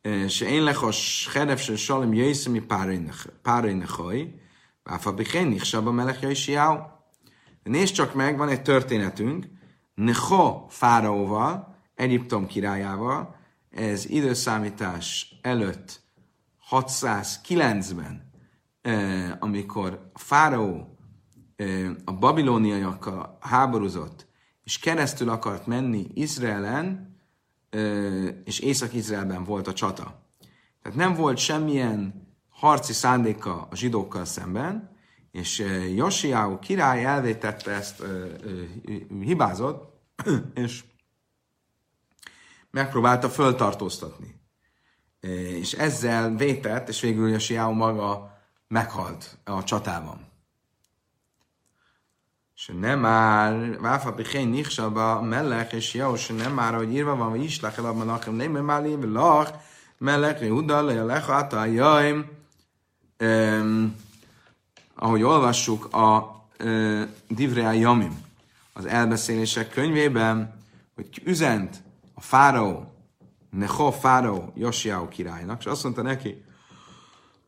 És 0.00 0.40
én 0.40 0.62
lechos 0.62 1.28
heref 1.32 1.62
se 1.62 1.76
salim 1.76 2.14
jöjszemi 2.14 2.62
párainechai, 3.42 4.40
váfa 4.82 5.12
bichénik 5.12 5.62
sabba 5.62 5.90
melech 5.90 6.22
jöjsiáu. 6.22 6.78
Nézd 7.62 7.94
csak 7.94 8.14
meg, 8.14 8.36
van 8.36 8.48
egy 8.48 8.62
történetünk, 8.62 9.46
Necho 9.94 10.66
fáraóval, 10.68 11.76
Egyiptom 11.94 12.46
királyával, 12.46 13.36
ez 13.70 14.10
időszámítás 14.10 15.36
előtt 15.42 16.00
609-ben, 16.70 18.30
amikor 19.38 20.10
a 20.12 20.18
fáraó 20.18 20.98
a 22.04 22.12
babilóniaiakkal 22.12 23.36
háborúzott, 23.40 24.26
és 24.64 24.78
keresztül 24.78 25.28
akart 25.28 25.66
menni 25.66 26.06
Izraelen, 26.14 27.16
és 28.44 28.58
Észak-Izraelben 28.58 29.44
volt 29.44 29.66
a 29.66 29.72
csata. 29.72 30.24
Tehát 30.82 30.98
nem 30.98 31.14
volt 31.14 31.38
semmilyen 31.38 32.28
harci 32.48 32.92
szándéka 32.92 33.66
a 33.70 33.76
zsidókkal 33.76 34.24
szemben, 34.24 34.96
és 35.30 35.64
Josiáó 35.94 36.58
király 36.58 37.04
elvétette 37.04 37.70
ezt, 37.70 38.02
hibázott, 39.20 40.00
és 40.54 40.84
megpróbálta 42.70 43.28
föltartóztatni 43.28 44.35
és 45.20 45.72
ezzel 45.72 46.36
vétett, 46.36 46.88
és 46.88 47.00
végül 47.00 47.28
Josiáó 47.28 47.72
maga 47.72 48.38
meghalt 48.68 49.38
a 49.44 49.64
csatában. 49.64 50.26
És 52.56 52.72
nem 52.80 53.00
már, 53.00 53.80
váfa 53.80 54.12
pichén 54.12 54.48
niksaba 54.48 55.22
mellek, 55.22 55.72
és 55.72 55.94
jó, 55.94 56.14
és 56.14 56.26
nem 56.26 56.52
már, 56.52 56.74
hogy 56.74 56.92
írva 56.92 57.16
van, 57.16 57.28
hogy 57.28 57.44
is 57.44 57.58
el 57.58 57.84
abban 57.84 58.06
nekem, 58.06 58.34
nem 58.34 58.50
már 58.50 58.82
léve 58.82 59.06
lach, 59.06 59.52
mellek, 59.98 60.40
Júda, 60.40 60.82
le 60.82 61.02
lech 61.02 61.54
a 61.54 61.64
jaim. 61.64 62.30
Ahogy 64.94 65.22
olvassuk 65.22 65.94
a 65.94 66.36
Divrea 67.28 67.72
Jamim, 67.72 68.24
az 68.72 68.86
elbeszélések 68.86 69.70
könyvében, 69.70 70.62
hogy 70.94 71.22
üzent 71.24 71.82
a 72.14 72.20
fáraó 72.20 72.95
Neho 73.56 73.90
Fáraó 73.90 74.52
Josiáó 74.54 75.08
királynak, 75.08 75.60
és 75.60 75.66
azt 75.66 75.82
mondta 75.82 76.02
neki, 76.02 76.44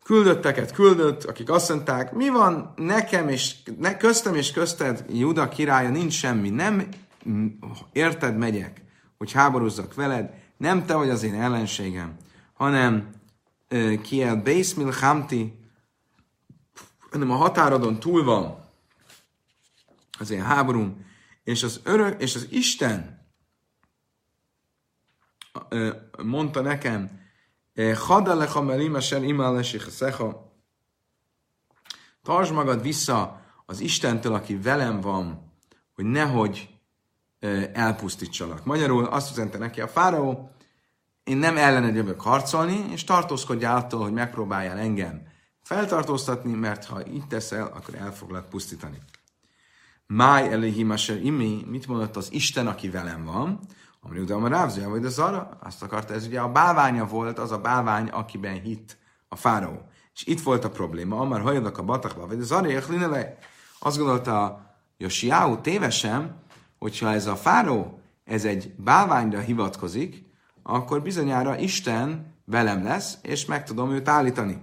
küldötteket 0.04 0.72
küldött, 0.72 1.24
akik 1.24 1.50
azt 1.50 1.68
mondták, 1.68 2.12
mi 2.12 2.28
van 2.28 2.72
nekem 2.76 3.28
és 3.28 3.56
ne, 3.78 3.96
köztem 3.96 4.34
és 4.34 4.52
közted, 4.52 5.04
Juda 5.08 5.48
királya, 5.48 5.88
nincs 5.88 6.12
semmi, 6.12 6.50
nem 6.50 6.88
érted 7.92 8.36
megyek, 8.36 8.82
hogy 9.18 9.32
háborúzzak 9.32 9.94
veled, 9.94 10.34
nem 10.56 10.86
te 10.86 10.94
vagy 10.94 11.10
az 11.10 11.22
én 11.22 11.34
ellenségem, 11.34 12.16
hanem 12.52 13.10
uh, 13.70 14.00
kiel 14.00 14.36
Bészmil 14.36 14.90
Hamti, 15.00 15.58
hanem 17.10 17.30
a 17.30 17.36
határodon 17.36 18.00
túl 18.00 18.24
van 18.24 18.64
az 20.18 20.30
én 20.30 20.42
háborúm, 20.42 21.06
és 21.44 21.62
az 21.62 21.80
örök, 21.84 22.22
és 22.22 22.34
az 22.34 22.46
Isten 22.50 23.17
mondta 26.22 26.60
nekem, 26.60 27.20
Hadalecha 27.94 28.62
melimesen 28.62 29.24
imálesich 29.24 30.04
Tartsd 32.22 32.52
magad 32.52 32.82
vissza 32.82 33.40
az 33.66 33.80
Istentől, 33.80 34.34
aki 34.34 34.56
velem 34.56 35.00
van, 35.00 35.52
hogy 35.94 36.04
nehogy 36.04 36.68
elpusztítsalak. 37.72 38.64
Magyarul 38.64 39.04
azt 39.04 39.30
üzente 39.30 39.58
neki 39.58 39.80
a 39.80 39.88
fáraó, 39.88 40.50
én 41.24 41.36
nem 41.36 41.56
ellened 41.56 41.94
jövök 41.94 42.20
harcolni, 42.20 42.84
és 42.90 43.04
tartózkodjál 43.04 43.76
attól, 43.76 44.02
hogy 44.02 44.12
megpróbáljál 44.12 44.78
engem 44.78 45.22
feltartóztatni, 45.62 46.52
mert 46.52 46.84
ha 46.84 47.06
így 47.06 47.26
teszel, 47.26 47.66
akkor 47.66 47.94
el 47.94 48.14
foglak 48.14 48.48
pusztítani. 48.48 48.98
Máj 50.06 50.52
elihimaser 50.52 51.24
imi, 51.24 51.64
mit 51.66 51.86
mondott 51.86 52.16
az 52.16 52.32
Isten, 52.32 52.66
aki 52.66 52.90
velem 52.90 53.24
van? 53.24 53.60
Amri 54.08 54.20
utána 54.20 54.44
a 54.44 54.48
rávzője, 54.48 54.86
vagy 54.86 55.04
az 55.04 55.18
arra, 55.18 55.58
azt 55.62 55.82
akarta, 55.82 56.14
ez 56.14 56.26
ugye 56.26 56.40
a 56.40 56.52
bálványa 56.52 57.06
volt, 57.06 57.38
az 57.38 57.52
a 57.52 57.58
bálvány, 57.58 58.08
akiben 58.08 58.60
hitt 58.60 58.96
a 59.28 59.36
fáraó. 59.36 59.88
És 60.14 60.26
itt 60.26 60.40
volt 60.40 60.64
a 60.64 60.70
probléma, 60.70 61.18
amár 61.18 61.40
hajadnak 61.40 61.78
a 61.78 61.82
batakba, 61.82 62.26
vagy 62.26 62.40
az 62.40 62.52
arra 62.52 63.08
le. 63.08 63.38
Azt 63.78 63.98
gondolta 63.98 64.66
Josiáú 64.96 65.60
tévesen, 65.60 66.42
hogyha 66.78 67.12
ez 67.12 67.26
a 67.26 67.36
fáraó, 67.36 68.00
ez 68.24 68.44
egy 68.44 68.74
bálványra 68.76 69.40
hivatkozik, 69.40 70.24
akkor 70.62 71.02
bizonyára 71.02 71.58
Isten 71.58 72.34
velem 72.44 72.84
lesz, 72.84 73.18
és 73.22 73.44
meg 73.44 73.64
tudom 73.64 73.90
őt 73.90 74.08
állítani. 74.08 74.60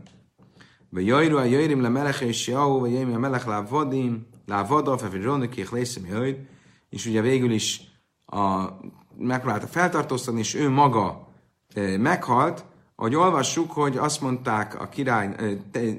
Ve 0.89 1.01
jajru 1.01 1.37
a 1.37 1.43
jöjrim 1.43 1.81
le 1.81 1.89
melech 1.89 2.21
és 2.21 2.47
jau, 2.47 2.79
vagy 2.79 2.91
jöjjmi 2.91 3.13
a 3.13 3.19
melech 3.19 3.47
lá 3.47 3.61
vadim, 3.61 4.27
lá 4.45 4.63
vadav, 4.63 5.01
vagy 5.11 5.23
ronnik, 5.23 5.55
és 6.89 7.05
ugye 7.05 7.21
végül 7.21 7.51
is 7.51 7.81
a 8.25 8.69
megpróbálta 9.17 9.67
feltartóztatni, 9.67 10.39
és 10.39 10.53
ő 10.53 10.69
maga 10.69 11.27
meghalt, 11.97 12.65
ahogy 12.95 13.15
olvassuk, 13.15 13.71
hogy 13.71 13.97
azt 13.97 14.21
mondták 14.21 14.81
a 14.81 14.89
király, 14.89 15.35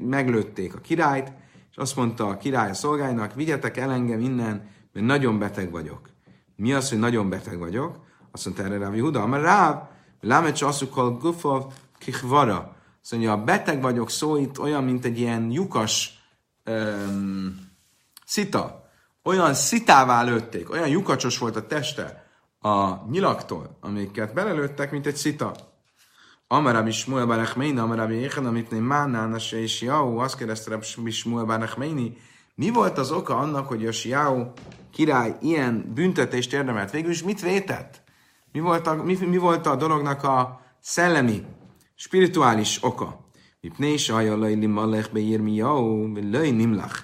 meglőtték 0.00 0.74
a 0.74 0.78
királyt, 0.78 1.32
és 1.70 1.76
azt 1.76 1.96
mondta 1.96 2.26
a 2.26 2.36
király 2.36 2.70
a 2.70 2.74
szolgálynak, 2.74 3.34
vigyetek 3.34 3.76
el 3.76 3.90
engem 3.90 4.20
innen, 4.20 4.68
mert 4.92 5.06
nagyon 5.06 5.38
beteg 5.38 5.70
vagyok. 5.70 6.00
Mi 6.56 6.72
az, 6.72 6.88
hogy 6.88 6.98
nagyon 6.98 7.28
beteg 7.28 7.58
vagyok? 7.58 7.98
Azt 8.30 8.44
mondta 8.44 8.64
erre 8.64 8.78
Ráv 8.78 8.98
Huda, 8.98 9.26
mert 9.26 9.42
Ráv, 9.42 9.82
lámecs 10.20 10.62
asszukol 10.62 11.16
gufov 11.16 11.64
kichvara. 11.98 12.76
Azt 13.02 13.12
mondja, 13.12 13.32
a 13.32 13.44
beteg 13.44 13.82
vagyok 13.82 14.10
szó 14.10 14.36
itt 14.36 14.60
olyan, 14.60 14.84
mint 14.84 15.04
egy 15.04 15.18
ilyen 15.18 15.50
lyukas 15.50 16.22
um, 16.66 17.70
szita. 18.24 18.90
Olyan 19.22 19.54
szitává 19.54 20.22
lőtték, 20.22 20.70
olyan 20.70 20.88
lyukacsos 20.88 21.38
volt 21.38 21.56
a 21.56 21.66
teste 21.66 22.25
a 22.66 23.06
nyilaktól, 23.10 23.76
amiket 23.80 24.34
belelőttek, 24.34 24.90
mint 24.90 25.06
egy 25.06 25.16
szita. 25.16 25.54
Amarabi 26.48 26.90
Shmuel 26.90 27.26
Barachmeini, 27.26 27.78
Amarabi 27.78 28.20
Yechen, 28.20 28.46
amit 28.46 28.70
nem 28.70 28.82
Mánán, 28.82 29.36
és 29.50 29.82
Jau, 29.82 30.18
azt 30.18 30.36
kérdezte 30.36 30.70
Rabbi 30.70 31.10
Shmuel 31.10 31.44
Barachmeini, 31.44 32.16
mi 32.54 32.70
volt 32.70 32.98
az 32.98 33.12
oka 33.12 33.36
annak, 33.36 33.68
hogy 33.68 33.86
a 33.86 33.92
Siau 33.92 34.44
király 34.90 35.36
ilyen 35.40 35.92
büntetést 35.94 36.52
érdemelt? 36.52 36.90
Végül 36.90 37.10
is 37.10 37.22
mit 37.22 37.40
vétett? 37.40 38.02
Mi 38.52 38.60
volt 38.60 38.86
a, 38.86 38.94
mi, 38.94 39.16
mi 39.26 39.36
volt 39.36 39.66
a 39.66 39.76
dolognak 39.76 40.24
a 40.24 40.60
szellemi, 40.80 41.44
spirituális 41.94 42.78
oka? 42.82 43.30
Mipné 43.60 43.96
sajallai 43.96 44.54
limalech 44.54 45.12
beírmiau, 45.12 46.12
löj 46.30 46.50
nimlach. 46.50 46.98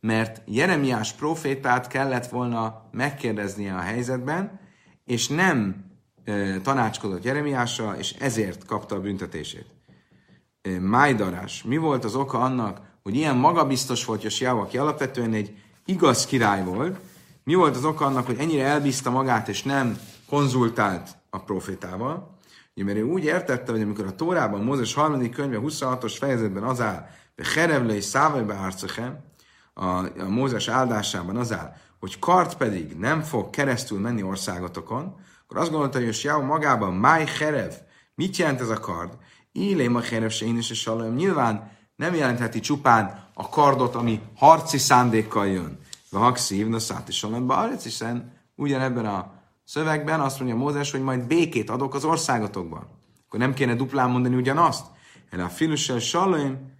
Mert 0.00 0.42
Jeremiás 0.46 1.12
profétát 1.12 1.86
kellett 1.86 2.26
volna 2.26 2.88
megkérdeznie 2.90 3.74
a 3.74 3.80
helyzetben, 3.80 4.64
és 5.06 5.28
nem 5.28 5.84
e, 6.24 6.60
tanácskodott 6.60 7.24
Jeremiásra, 7.24 7.96
és 7.98 8.12
ezért 8.12 8.64
kapta 8.64 8.94
a 8.94 9.00
büntetését. 9.00 9.66
E, 10.62 10.80
Májdarás. 10.80 11.62
Mi 11.62 11.76
volt 11.76 12.04
az 12.04 12.14
oka 12.14 12.38
annak, 12.38 12.80
hogy 13.02 13.14
ilyen 13.14 13.36
magabiztos 13.36 14.04
volt 14.04 14.22
Josiáhu, 14.22 14.58
aki 14.58 14.78
alapvetően 14.78 15.32
egy 15.32 15.56
igaz 15.84 16.26
király 16.26 16.64
volt, 16.64 16.98
mi 17.44 17.54
volt 17.54 17.76
az 17.76 17.84
oka 17.84 18.04
annak, 18.04 18.26
hogy 18.26 18.38
ennyire 18.38 18.64
elbízta 18.64 19.10
magát, 19.10 19.48
és 19.48 19.62
nem 19.62 19.98
konzultált 20.28 21.16
a 21.30 21.38
profétával? 21.38 22.38
Ugye, 22.74 22.84
mert 22.84 22.98
ő 22.98 23.02
úgy 23.02 23.24
értette, 23.24 23.72
hogy 23.72 23.82
amikor 23.82 24.06
a 24.06 24.14
Tórában, 24.14 24.64
Mózes 24.64 24.94
3. 24.94 25.30
könyve 25.30 25.58
26-os 25.62 26.14
fejezetben 26.18 26.62
az 26.62 26.80
áll, 26.80 27.08
de 27.36 27.44
Herevle 27.54 27.94
és 27.94 28.04
Szávajbe 28.04 28.72
a, 29.74 29.84
a 29.84 30.28
Mózes 30.28 30.68
áldásában 30.68 31.36
az 31.36 31.52
áll, 31.52 31.76
hogy 32.06 32.18
kart 32.18 32.56
pedig 32.56 32.96
nem 32.98 33.22
fog 33.22 33.50
keresztül 33.50 34.00
menni 34.00 34.22
országotokon, 34.22 35.14
akkor 35.42 35.56
azt 35.56 35.70
gondolta, 35.70 35.96
hogy 35.96 36.06
Josiáhu 36.06 36.42
magában, 36.42 36.94
Máj 36.94 37.26
Herev, 37.38 37.72
mit 38.14 38.36
jelent 38.36 38.60
ez 38.60 38.68
a 38.68 38.80
kard? 38.80 39.16
Illém 39.52 39.96
a 39.96 40.00
Herev 40.00 40.30
se 40.30 40.44
én 40.44 40.56
is 40.56 40.86
a 40.86 41.08
Nyilván 41.08 41.70
nem 41.96 42.14
jelentheti 42.14 42.60
csupán 42.60 43.28
a 43.34 43.48
kardot, 43.48 43.94
ami 43.94 44.20
harci 44.36 44.78
szándékkal 44.78 45.46
jön. 45.46 45.78
A 46.10 46.18
hakszív, 46.18 46.68
na 46.68 46.78
szát 46.78 47.08
is 47.08 47.22
arc, 47.46 47.82
hiszen 47.82 48.32
ugyanebben 48.54 49.06
a 49.06 49.32
szövegben 49.64 50.20
azt 50.20 50.38
mondja 50.38 50.56
Mózes, 50.56 50.90
hogy 50.90 51.02
majd 51.02 51.26
békét 51.26 51.70
adok 51.70 51.94
az 51.94 52.04
országotokban. 52.04 52.88
Akkor 53.26 53.40
nem 53.40 53.54
kéne 53.54 53.74
duplán 53.74 54.10
mondani 54.10 54.34
ugyanazt. 54.34 54.86
Erre 55.30 55.44
a 55.44 55.48
filussel 55.48 55.98
salom, 55.98 56.74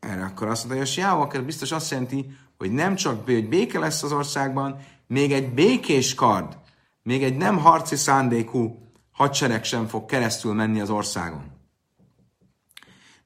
erre 0.00 0.24
akkor 0.24 0.48
azt 0.48 0.64
mondja, 0.64 0.84
hogy 0.86 0.96
Jáó, 0.96 1.20
akkor 1.20 1.42
biztos 1.42 1.72
azt 1.72 1.90
jelenti, 1.90 2.36
hogy 2.58 2.70
nem 2.72 2.94
csak 2.94 3.24
hogy 3.24 3.48
béke 3.48 3.78
lesz 3.78 4.02
az 4.02 4.12
országban, 4.12 4.76
még 5.06 5.32
egy 5.32 5.54
békés 5.54 6.14
kard, 6.14 6.58
még 7.02 7.22
egy 7.22 7.36
nem 7.36 7.58
harci 7.58 7.96
szándékú 7.96 8.92
hadsereg 9.10 9.64
sem 9.64 9.86
fog 9.86 10.06
keresztül 10.06 10.54
menni 10.54 10.80
az 10.80 10.90
országon. 10.90 11.58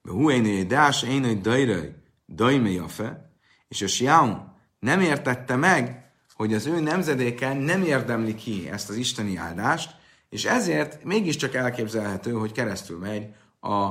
Huéné 0.02 0.62
Dás, 0.62 1.02
Énő 1.02 1.34
Dajraj, 1.34 1.94
Dajme 2.28 2.70
Jafe, 2.70 3.30
és 3.68 3.82
a 3.82 3.86
Siaun 3.86 4.52
nem 4.78 5.00
értette 5.00 5.56
meg, 5.56 6.12
hogy 6.34 6.54
az 6.54 6.66
ő 6.66 6.80
nemzedéke 6.80 7.52
nem 7.52 7.82
érdemli 7.82 8.34
ki 8.34 8.68
ezt 8.70 8.88
az 8.88 8.96
isteni 8.96 9.36
áldást, 9.36 9.96
és 10.28 10.44
ezért 10.44 11.04
mégiscsak 11.04 11.54
elképzelhető, 11.54 12.32
hogy 12.32 12.52
keresztül 12.52 12.98
megy 12.98 13.34
a 13.60 13.90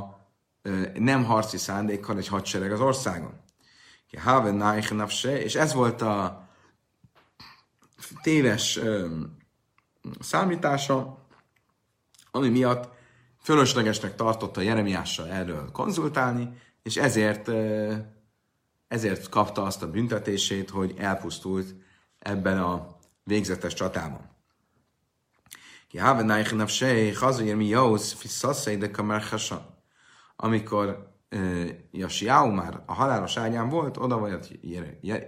nem 0.93 1.23
harci 1.23 1.58
szándékkal 1.58 2.17
egy 2.17 2.28
hadsereg 2.28 2.71
az 2.71 2.80
országon. 2.80 3.41
És 5.23 5.56
ez 5.56 5.73
volt 5.73 6.02
a 6.02 6.47
téves 8.21 8.80
számítása, 10.19 11.28
ami 12.32 12.49
miatt 12.49 12.89
fölöslegesnek 13.41 14.15
tartotta 14.15 14.62
Jeremiással 14.62 15.28
erről 15.28 15.71
konzultálni, 15.71 16.49
és 16.84 16.97
ezért, 16.97 17.52
ezért 18.88 19.30
kapta 19.30 19.63
azt 19.63 19.84
a 19.84 19.91
büntetését, 19.91 20.69
hogy 20.69 20.93
elpusztult 20.97 21.76
ebben 22.19 22.60
a 22.60 22.97
végzetes 23.23 23.73
csatában. 23.73 24.32
Ki 25.88 25.97
have 25.97 26.21
neichen 26.23 26.67
sej, 26.67 27.12
hazir 27.12 27.56
mi 27.56 27.67
jósz, 27.67 28.13
fiszaszai 28.13 28.78
de 28.78 28.91
kamer 28.91 29.21
Amikor 30.36 31.12
Jasiáu 31.91 32.52
már 32.52 32.84
a 32.86 32.93
halálos 32.93 33.38
ágyán 33.38 33.69
volt, 33.69 33.98
oda 33.98 34.17
volt 34.17 34.52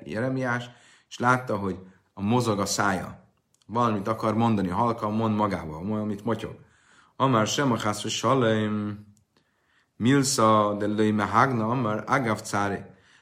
Jeremiás, 0.04 0.70
és 1.10 1.20
látta, 1.20 1.58
hogy 1.58 1.80
a 2.14 2.22
mozog 2.22 2.60
a 2.60 2.66
szája. 2.66 3.24
Valamit 3.68 4.08
akar 4.08 4.36
mondani, 4.36 4.70
a 4.70 4.76
halka 4.76 5.10
mond 5.10 5.36
magával, 5.36 5.84
valamit 5.84 6.24
motyog. 6.24 6.56
Amar 7.16 7.48
sem 7.48 7.72
a 7.72 7.78
chászra 7.78 8.10
salem, 8.10 9.06
milsa 9.98 10.74
de 10.74 10.88
löj 10.88 11.12
mehagna, 11.12 11.70
amar 11.70 12.04
agav 12.08 12.38
cári. 12.38 12.80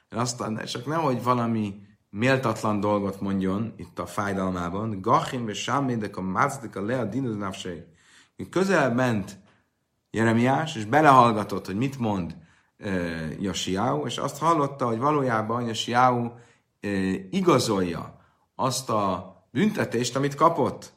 Aztán 0.10 0.66
csak 0.66 0.86
nehogy 0.86 1.24
valami 1.24 1.82
méltatlan 2.10 2.80
dolgot 2.80 3.22
mondjon 3.22 3.74
itt 3.78 4.00
a 4.00 4.06
fájdalmában. 4.06 5.02
Gachim 5.02 5.46
ve 5.46 5.54
sámédek 5.54 6.18
a 6.18 6.22
mázdek 6.22 6.76
a 6.76 6.82
le 6.82 7.00
a 7.00 7.06
dinoznáfség. 7.06 7.84
Közel 8.50 8.94
ment 8.94 9.43
Jeremiás, 10.16 10.76
és 10.76 10.86
belehallgatott, 10.86 11.66
hogy 11.66 11.76
mit 11.76 12.00
mond 12.00 12.36
Josiáu, 13.40 14.06
és 14.06 14.18
azt 14.18 14.38
hallotta, 14.38 14.86
hogy 14.86 14.98
valójában 14.98 15.68
Josiáu 15.68 16.26
uh, 16.26 16.34
igazolja 17.30 18.20
azt 18.56 18.90
a 18.90 19.36
büntetést, 19.52 20.16
amit 20.16 20.36
kapott. 20.36 20.94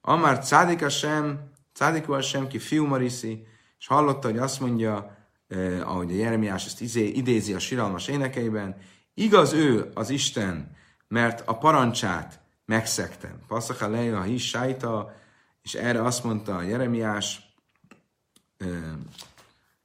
Amár 0.00 0.38
cádika 0.38 0.88
sem 0.88 1.48
Cádikú 1.78 2.20
sem 2.20 2.48
ki 2.48 2.58
fiú 2.58 2.86
Mariszi, 2.86 3.46
és 3.78 3.86
hallotta, 3.86 4.28
hogy 4.28 4.38
azt 4.38 4.60
mondja, 4.60 5.16
eh, 5.48 5.90
ahogy 5.90 6.10
a 6.10 6.14
Jeremiás 6.14 6.66
ezt 6.66 6.80
izé, 6.80 7.06
idézi 7.06 7.54
a 7.54 7.58
siralmas 7.58 8.08
énekeiben, 8.08 8.76
igaz 9.14 9.52
ő 9.52 9.90
az 9.94 10.10
Isten, 10.10 10.76
mert 11.08 11.42
a 11.48 11.58
parancsát 11.58 12.40
megszektem. 12.64 13.40
Passzacha 13.46 13.88
leja 13.88 14.18
a 14.18 14.22
his 14.22 14.48
sájta, 14.48 15.14
és 15.62 15.74
erre 15.74 16.02
azt 16.02 16.24
mondta 16.24 16.56
a 16.56 16.62
Jeremiás, 16.62 17.40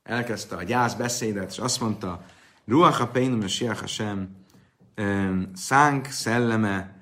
elkezdte 0.03 0.55
a 0.55 0.63
gyász 0.63 0.93
beszédet, 0.93 1.51
és 1.51 1.57
azt 1.57 1.79
mondta, 1.79 2.25
Ruach 2.65 3.01
a 3.01 3.19
a 3.43 3.47
Siach 3.47 3.85
sem, 3.85 4.35
szánk 5.53 6.05
szelleme, 6.05 7.01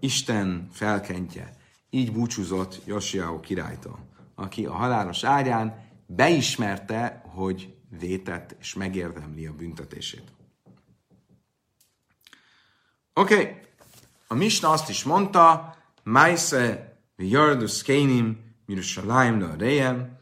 Isten 0.00 0.68
felkentje. 0.72 1.56
Így 1.90 2.12
búcsúzott 2.12 2.80
Josiáó 2.84 3.40
királytól 3.40 4.08
aki 4.38 4.66
a 4.66 4.72
halálos 4.72 5.24
ágyán 5.24 5.86
beismerte, 6.06 7.22
hogy 7.34 7.74
vétett 7.98 8.56
és 8.60 8.74
megérdemli 8.74 9.46
a 9.46 9.52
büntetését. 9.52 10.32
Oké, 13.12 13.34
okay. 13.34 13.56
a 14.26 14.34
Misna 14.34 14.70
azt 14.70 14.88
is 14.88 15.04
mondta, 15.04 15.76
Maise 16.02 16.96
Jardus 17.16 17.82
Kénim 17.82 18.38
Mirushalayim 18.66 19.40
le 19.40 19.54
Rejem, 19.58 20.17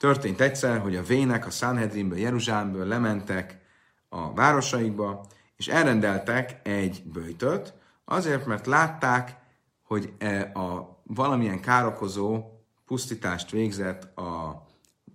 Történt 0.00 0.40
egyszer, 0.40 0.78
hogy 0.78 0.96
a 0.96 1.02
vének 1.02 1.46
a 1.46 1.50
Sanhedrinből, 1.50 2.18
Jeruzsámből 2.18 2.86
lementek 2.86 3.60
a 4.08 4.32
városaikba, 4.32 5.26
és 5.56 5.68
elrendeltek 5.68 6.60
egy 6.62 7.02
bőjtöt, 7.12 7.74
azért, 8.04 8.46
mert 8.46 8.66
látták, 8.66 9.36
hogy 9.82 10.12
e 10.18 10.50
a 10.54 11.00
valamilyen 11.02 11.60
károkozó 11.60 12.44
pusztítást 12.86 13.50
végzett 13.50 14.18
a, 14.18 14.48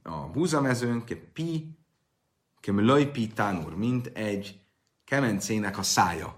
a 0.04 0.30
búzamezőn, 0.34 1.04
ke 1.04 1.16
pi, 1.34 1.78
ke 2.60 3.06
pi 3.12 3.28
tánur, 3.28 3.76
mint 3.76 4.08
egy 4.08 4.60
kemencének 5.06 5.78
a 5.78 5.84
szája. 5.84 6.36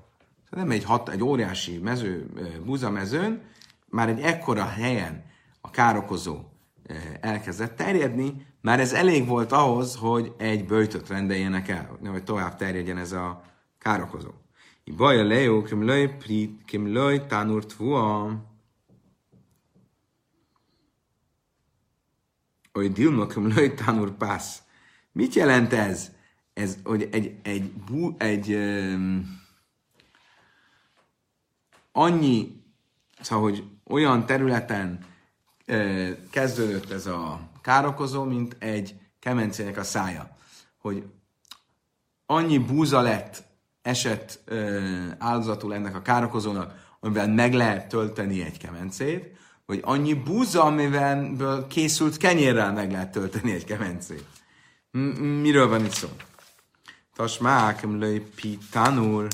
Nem 0.50 0.72
egy, 0.72 0.84
hat, 0.84 1.10
egy 1.10 1.24
óriási 1.24 1.78
mező, 1.78 2.30
búzamezőn, 2.66 3.42
már 3.86 4.10
egy 4.10 4.20
ekkora 4.20 4.66
helyen 4.66 5.26
a 5.62 5.70
károkozó 5.70 6.56
elkezdett 7.20 7.76
terjedni, 7.76 8.46
már 8.62 8.80
ez 8.80 8.94
elég 8.94 9.28
volt 9.28 9.52
ahhoz, 9.52 9.96
hogy 9.96 10.34
egy 10.38 10.66
böjtöt 10.66 11.08
rendeljenek 11.08 11.68
el, 11.68 12.00
hogy 12.06 12.24
tovább 12.24 12.56
terjedjen 12.56 12.98
ez 12.98 13.12
a 13.12 13.42
károkozó. 13.78 14.30
Baja 14.98 15.24
lejó, 15.24 15.62
kim 15.62 15.84
löj 15.84 16.08
prit, 16.08 16.62
kim 16.66 16.88
löj 16.88 17.26
tánur 17.26 17.66
tvua. 17.66 18.46
hogy 22.78 22.92
dilmakum 22.92 23.48
löjtánur 23.48 24.12
pász. 24.12 24.62
Mit 25.12 25.34
jelent 25.34 25.74
ez? 25.74 26.12
Ez, 26.54 26.78
hogy 26.84 27.02
egy, 27.12 27.14
egy, 27.44 27.72
egy, 27.88 28.14
egy 28.18 28.54
um, 28.54 29.42
annyi, 31.92 32.64
szóval, 33.20 33.50
hogy 33.50 33.64
olyan 33.86 34.26
területen 34.26 35.06
kezdődött 36.30 36.92
ez 36.92 37.06
a 37.06 37.40
károkozó, 37.62 38.24
mint 38.24 38.56
egy 38.60 38.96
kemencének 39.20 39.78
a 39.78 39.84
szája. 39.84 40.38
Hogy 40.78 41.04
annyi 42.26 42.58
búza 42.58 43.02
lett, 43.02 43.44
esett 43.82 44.52
áldozatul 45.18 45.74
ennek 45.74 45.96
a 45.96 46.02
károkozónak, 46.02 46.96
amivel 47.00 47.28
meg 47.28 47.54
lehet 47.54 47.88
tölteni 47.88 48.44
egy 48.44 48.58
kemencét, 48.58 49.36
vagy 49.66 49.80
annyi 49.84 50.14
búza, 50.14 50.64
amivel 50.64 51.36
készült 51.70 52.18
kenyérrel 52.18 52.74
meg 52.74 52.92
lehet 52.92 53.12
tölteni 53.12 53.52
egy 53.52 53.66
kemencét. 53.66 54.26
Miről 55.42 55.68
van 55.68 55.86
itt 55.86 55.92
szó? 55.92 56.08
Tasmák, 57.16 57.82
löj 57.82 58.20
pitanur. 58.20 59.28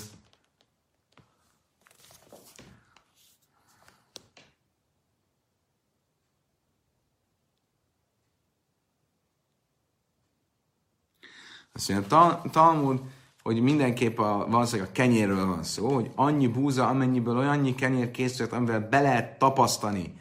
Azt 11.90 12.10
mondja, 12.10 12.42
Talmud, 12.52 13.00
hogy 13.44 13.62
mindenképp 13.62 14.20
a, 14.20 14.46
valószínűleg 14.50 14.90
a 14.90 14.94
kenyérről 14.94 15.46
van 15.46 15.64
szó, 15.64 15.94
hogy 15.94 16.12
annyi 16.16 16.48
búza, 16.48 16.88
amennyiből 16.88 17.38
annyi 17.38 17.76
kenyér 17.76 18.12
készült, 18.12 18.52
amivel 18.52 18.88
be 18.90 19.02
lehet 19.02 19.38
tapasztani 19.38 20.14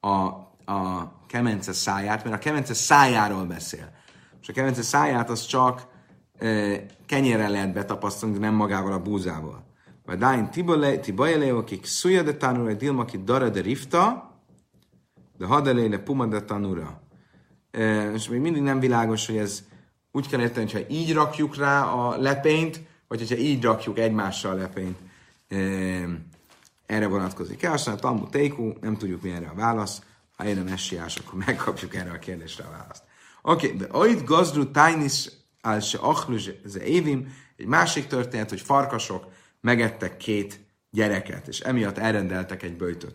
a, 0.00 0.10
a 0.72 1.12
kemence 1.26 1.72
száját, 1.72 2.24
mert 2.24 2.36
a 2.36 2.38
kemence 2.38 2.74
szájáról 2.74 3.44
beszél. 3.44 3.90
És 4.42 4.48
a 4.48 4.52
kemence 4.52 4.82
száját 4.82 5.30
az 5.30 5.46
csak 5.46 5.86
e, 6.38 6.80
kenyérrel 7.06 7.50
lehet 7.50 7.72
betapasztani, 7.72 8.32
de 8.32 8.38
nem 8.38 8.54
magával 8.54 8.92
a 8.92 9.02
búzával. 9.02 9.64
Vagy 10.04 10.18
dáin 10.18 10.50
tibajeleo, 11.00 11.58
akik 11.58 11.86
szuja 11.86 12.22
de 12.22 12.36
tanura, 12.36 12.74
dilma, 12.74 13.04
ki 13.04 13.22
dara 13.24 13.48
de 13.48 13.60
rifta, 13.60 14.30
de 15.38 15.46
hadeléle 15.46 15.98
puma 15.98 16.26
de 16.26 16.40
tanura. 16.40 17.00
E, 17.70 18.12
és 18.12 18.28
még 18.28 18.40
mindig 18.40 18.62
nem 18.62 18.80
világos, 18.80 19.26
hogy 19.26 19.36
ez 19.36 19.64
úgy 20.16 20.28
kell 20.28 20.40
érteni, 20.40 20.70
hogyha 20.70 20.88
így 20.88 21.12
rakjuk 21.12 21.56
rá 21.56 21.84
a 21.84 22.16
lepényt, 22.16 22.80
vagy 23.08 23.18
hogyha 23.18 23.36
így 23.36 23.62
rakjuk 23.62 23.98
egymással 23.98 24.52
a 24.52 24.54
lepényt. 24.54 24.98
Erre 26.86 27.06
vonatkozik 27.06 27.68
a 27.68 27.94
Talmud 27.94 28.30
Teiku, 28.30 28.72
nem 28.80 28.96
tudjuk 28.96 29.22
mi 29.22 29.30
erre 29.30 29.48
a 29.48 29.54
válasz. 29.54 30.02
Ha 30.36 30.46
én 30.46 30.58
a 30.58 30.62
messiás, 30.62 31.16
akkor 31.16 31.38
megkapjuk 31.46 31.94
erre 31.94 32.10
a 32.10 32.18
kérdésre 32.18 32.64
a 32.64 32.70
választ. 32.70 33.02
Oké, 33.42 33.66
okay, 33.66 33.78
de 33.78 33.86
oit 33.92 34.24
gazdru 34.24 34.70
tájnis 34.70 35.30
al 35.60 35.80
se 35.80 35.98
achlus 35.98 36.50
évim, 36.84 37.34
egy 37.56 37.66
másik 37.66 38.06
történet, 38.06 38.50
hogy 38.50 38.60
farkasok 38.60 39.26
megettek 39.60 40.16
két 40.16 40.60
gyereket, 40.90 41.48
és 41.48 41.60
emiatt 41.60 41.98
elrendeltek 41.98 42.62
egy 42.62 42.76
böjtöt. 42.76 43.14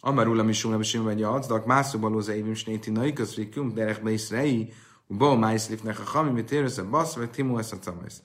Amarula 0.00 0.42
misum 0.42 0.70
nem 0.70 1.02
vagy 1.02 1.22
a 1.22 1.34
acdak, 1.34 1.66
mászóbaló 1.66 2.22
évim 2.30 2.54
snéti 2.54 2.90
naiközrikum, 2.90 3.74
derek 3.74 4.02
beisrei, 4.02 4.72
Bo 5.06 5.36
májszlifnek 5.36 6.00
a 6.00 6.04
hami, 6.04 6.30
mit 6.30 6.50
érősz 6.50 6.78
a 6.78 6.88
basz, 6.88 7.14
vagy 7.14 7.30
timu 7.30 7.56
a 7.56 7.62
camasz. 7.62 8.22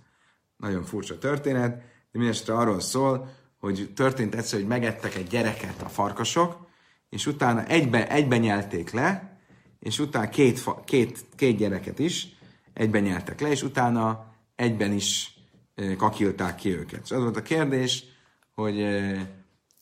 Nagyon 0.58 0.84
furcsa 0.84 1.17
történet, 1.17 1.78
de 2.12 2.20
mindesetre 2.20 2.54
arról 2.54 2.80
szól, 2.80 3.30
hogy 3.60 3.91
történt 3.96 4.36
egyszer, 4.36 4.60
hogy 4.60 4.67
megettek 4.67 5.15
egy 5.15 5.28
gyereket 5.28 5.82
a 5.82 5.89
farkasok, 5.89 6.67
és 7.10 7.26
utána 7.26 7.65
egyben, 7.65 8.08
egyben 8.08 8.39
nyelték 8.39 8.91
le, 8.91 9.39
és 9.80 10.00
utána 10.00 10.30
két, 10.30 10.63
két, 10.86 11.26
két 11.36 11.58
gyereket 11.58 12.00
is 12.00 12.28
egyben 12.74 13.02
nyeltek 13.02 13.39
le, 13.39 13.50
és 13.50 13.63
utána 13.63 14.34
egyben 14.56 14.91
is 14.91 15.39
kakilták 15.98 16.56
ki 16.56 16.70
őket. 16.70 17.02
És 17.04 17.12
az 17.12 17.22
volt 17.22 17.38
a 17.38 17.41
kérdés, 17.41 18.04
hogy 18.54 18.86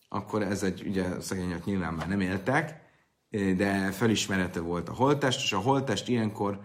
akkor 0.09 0.41
ez 0.41 0.63
egy, 0.63 0.83
ugye 0.87 1.21
szegények 1.21 1.65
nyilván 1.65 1.93
már 1.93 2.07
nem 2.07 2.21
éltek, 2.21 2.81
de 3.29 3.91
felismerete 3.91 4.59
volt 4.59 4.89
a 4.89 4.93
holtest, 4.93 5.43
és 5.43 5.53
a 5.53 5.59
holtest 5.59 6.07
ilyenkor 6.07 6.59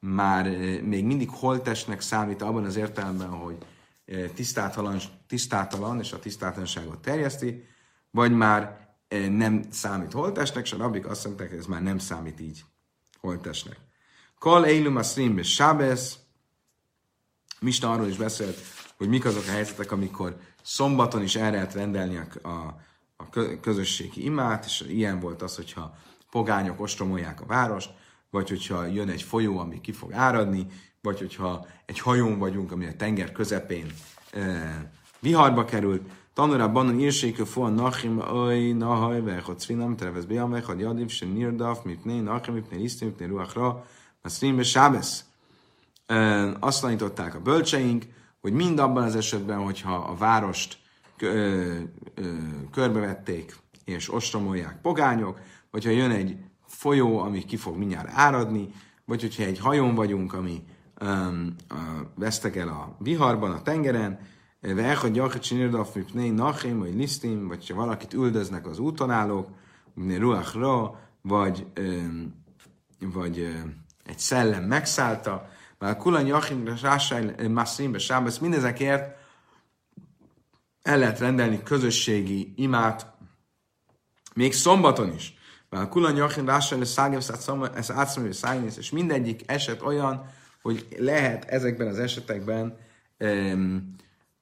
már 0.00 0.46
eh, 0.46 0.80
még 0.80 1.04
mindig 1.04 1.28
holtestnek 1.30 2.00
számít 2.00 2.42
abban 2.42 2.64
az 2.64 2.76
értelemben, 2.76 3.28
hogy 3.28 3.56
eh, 4.04 4.30
tisztátalan, 4.34 5.00
tisztátalan 5.26 5.98
és 5.98 6.12
a 6.12 6.18
tisztátalanságot 6.18 6.98
terjeszti, 6.98 7.64
vagy 8.10 8.32
már 8.32 8.88
eh, 9.08 9.28
nem 9.28 9.62
számít 9.70 10.12
holtestnek, 10.12 10.64
és 10.64 10.72
a 10.72 10.76
rabbik 10.76 11.06
azt 11.06 11.24
mondták, 11.24 11.48
hogy 11.48 11.58
ez 11.58 11.66
már 11.66 11.82
nem 11.82 11.98
számít 11.98 12.40
így 12.40 12.64
holtestnek. 13.20 13.76
Kol 14.38 14.64
Eilum 14.64 14.96
a 14.96 15.02
Srimbe 15.02 15.42
Sábesz, 15.42 16.18
Mista 17.60 17.92
arról 17.92 18.08
is 18.08 18.16
beszélt, 18.16 18.58
hogy 18.96 19.08
mik 19.08 19.24
azok 19.24 19.46
a 19.46 19.50
helyzetek, 19.50 19.92
amikor 19.92 20.36
szombaton 20.62 21.22
is 21.22 21.36
el 21.36 21.50
lehet 21.50 21.74
rendelni 21.74 22.16
a, 22.16 22.48
a, 22.48 22.80
a 23.16 23.28
közösségi 23.60 24.24
imát, 24.24 24.64
és 24.64 24.84
ilyen 24.88 25.20
volt 25.20 25.42
az, 25.42 25.56
hogyha 25.56 25.96
pogányok 26.30 26.80
ostromolják 26.80 27.40
a 27.40 27.46
várost, 27.46 27.90
vagy 28.30 28.48
hogyha 28.48 28.86
jön 28.86 29.08
egy 29.08 29.22
folyó, 29.22 29.58
ami 29.58 29.80
ki 29.80 29.92
fog 29.92 30.12
áradni, 30.12 30.66
vagy 31.02 31.18
hogyha 31.18 31.66
egy 31.86 31.98
hajón 31.98 32.38
vagyunk, 32.38 32.72
ami 32.72 32.86
a 32.86 32.96
tenger 32.96 33.32
közepén 33.32 33.86
e, 34.32 34.90
viharba 35.20 35.64
került. 35.64 36.10
Tanulra 36.34 36.72
banon 36.72 37.00
írsékő 37.00 37.44
foa 37.44 37.68
nachim, 37.68 38.18
oj, 38.32 38.72
nahaj, 38.72 39.20
vechot 39.20 39.60
szvinam, 39.60 39.96
trevez 39.96 40.24
beam, 40.24 40.50
vechot 40.50 40.80
jadim, 40.80 41.08
se 41.08 41.26
nirdaf, 41.26 41.82
mipné, 41.84 42.20
nachim, 42.20 42.54
mipné, 42.54 42.76
lisztim, 42.76 43.08
mipné, 43.08 43.26
ruachra, 43.26 43.86
a 44.22 44.28
sztrimbe 44.28 44.62
sábesz. 44.62 45.24
E, 46.06 46.16
azt 46.60 46.80
tanították 46.80 47.34
a 47.34 47.40
bölcseink, 47.40 48.04
hogy 48.40 48.52
mind 48.52 48.78
abban 48.78 49.02
az 49.02 49.16
esetben, 49.16 49.58
hogyha 49.58 49.94
a 49.94 50.16
várost 50.16 50.78
ö, 51.18 51.74
körbevették 52.70 53.56
és 53.84 54.12
ostromolják 54.12 54.80
pogányok, 54.80 55.40
vagy 55.70 55.84
ha 55.84 55.90
jön 55.90 56.10
egy 56.10 56.36
folyó, 56.68 57.18
ami 57.18 57.44
ki 57.44 57.56
fog 57.56 57.76
mindjárt 57.76 58.08
áradni, 58.12 58.68
vagy 59.04 59.20
hogyha 59.20 59.42
egy 59.42 59.58
hajón 59.58 59.94
vagyunk, 59.94 60.32
ami 60.32 60.64
um, 61.00 61.54
uh, 61.70 61.78
vesztegel 62.14 62.68
a 62.68 62.96
viharban, 62.98 63.50
a 63.50 63.62
tengeren, 63.62 64.18
Vecha 64.60 65.08
gyakit 65.08 65.42
csinérdaf, 65.42 65.94
mipnei 65.94 66.30
nachim, 66.30 66.78
vagy 66.78 66.94
lisztim, 66.94 67.48
vagy 67.48 67.68
ha 67.68 67.74
valakit 67.74 68.12
üldöznek 68.14 68.66
az 68.66 68.78
úton 68.78 69.10
állók, 69.10 69.48
ruachra, 70.18 71.00
vagy, 71.22 71.66
um, 71.78 72.44
vagy 73.00 73.38
um, 73.38 73.84
egy 74.04 74.18
szellem 74.18 74.64
megszállta, 74.64 75.48
a 75.78 75.96
kulan 75.96 76.26
jachim, 76.26 76.74
rásáj, 76.82 77.48
masszimbe, 77.48 77.98
sábesz, 77.98 78.38
mindezekért 78.38 79.16
el 80.82 80.98
lehet 80.98 81.18
rendelni 81.18 81.62
közösségi 81.62 82.52
imát, 82.56 83.12
még 84.34 84.52
szombaton 84.52 85.14
is. 85.14 85.37
Mert 85.70 85.88
Kulan 85.88 86.16
Jachin 86.16 86.44
Rással 86.44 86.80
és 86.80 86.88
Szágyev 86.88 87.22
ez 87.74 87.90
átszomjú 87.90 88.32
Szágyev, 88.32 88.72
és 88.78 88.90
mindegyik 88.90 89.42
eset 89.46 89.82
olyan, 89.82 90.24
hogy 90.62 90.86
lehet 90.98 91.44
ezekben 91.44 91.86
az 91.86 91.98
esetekben 91.98 92.76
öm, 93.16 93.94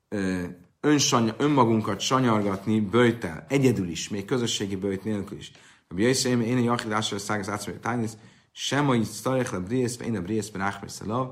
öm, 0.08 0.56
önsanya, 0.80 1.34
önmagunkat 1.38 2.00
sanyargatni 2.00 2.80
bőjtel, 2.80 3.44
egyedül 3.48 3.88
is, 3.88 4.08
még 4.08 4.24
közösségi 4.24 4.76
bőjt 4.76 5.04
nélkül 5.04 5.38
is. 5.38 5.52
A 5.88 5.94
Bjaiszém, 5.94 6.40
én 6.40 6.56
a 6.56 6.60
Jachin 6.60 6.90
Rással 6.90 7.18
és 7.18 7.24
Szágyev 7.24 7.50
átszomjú 7.50 7.80
Tájnész, 7.80 8.16
sem 8.52 8.88
a 8.88 9.04
szarek 9.04 9.50
le 9.50 9.58
Briész, 9.58 9.98
én 10.04 10.16
a 10.16 10.20
Briész, 10.20 10.48
ben 10.48 10.60
Áhmer 10.60 10.90
Szalav, 10.90 11.30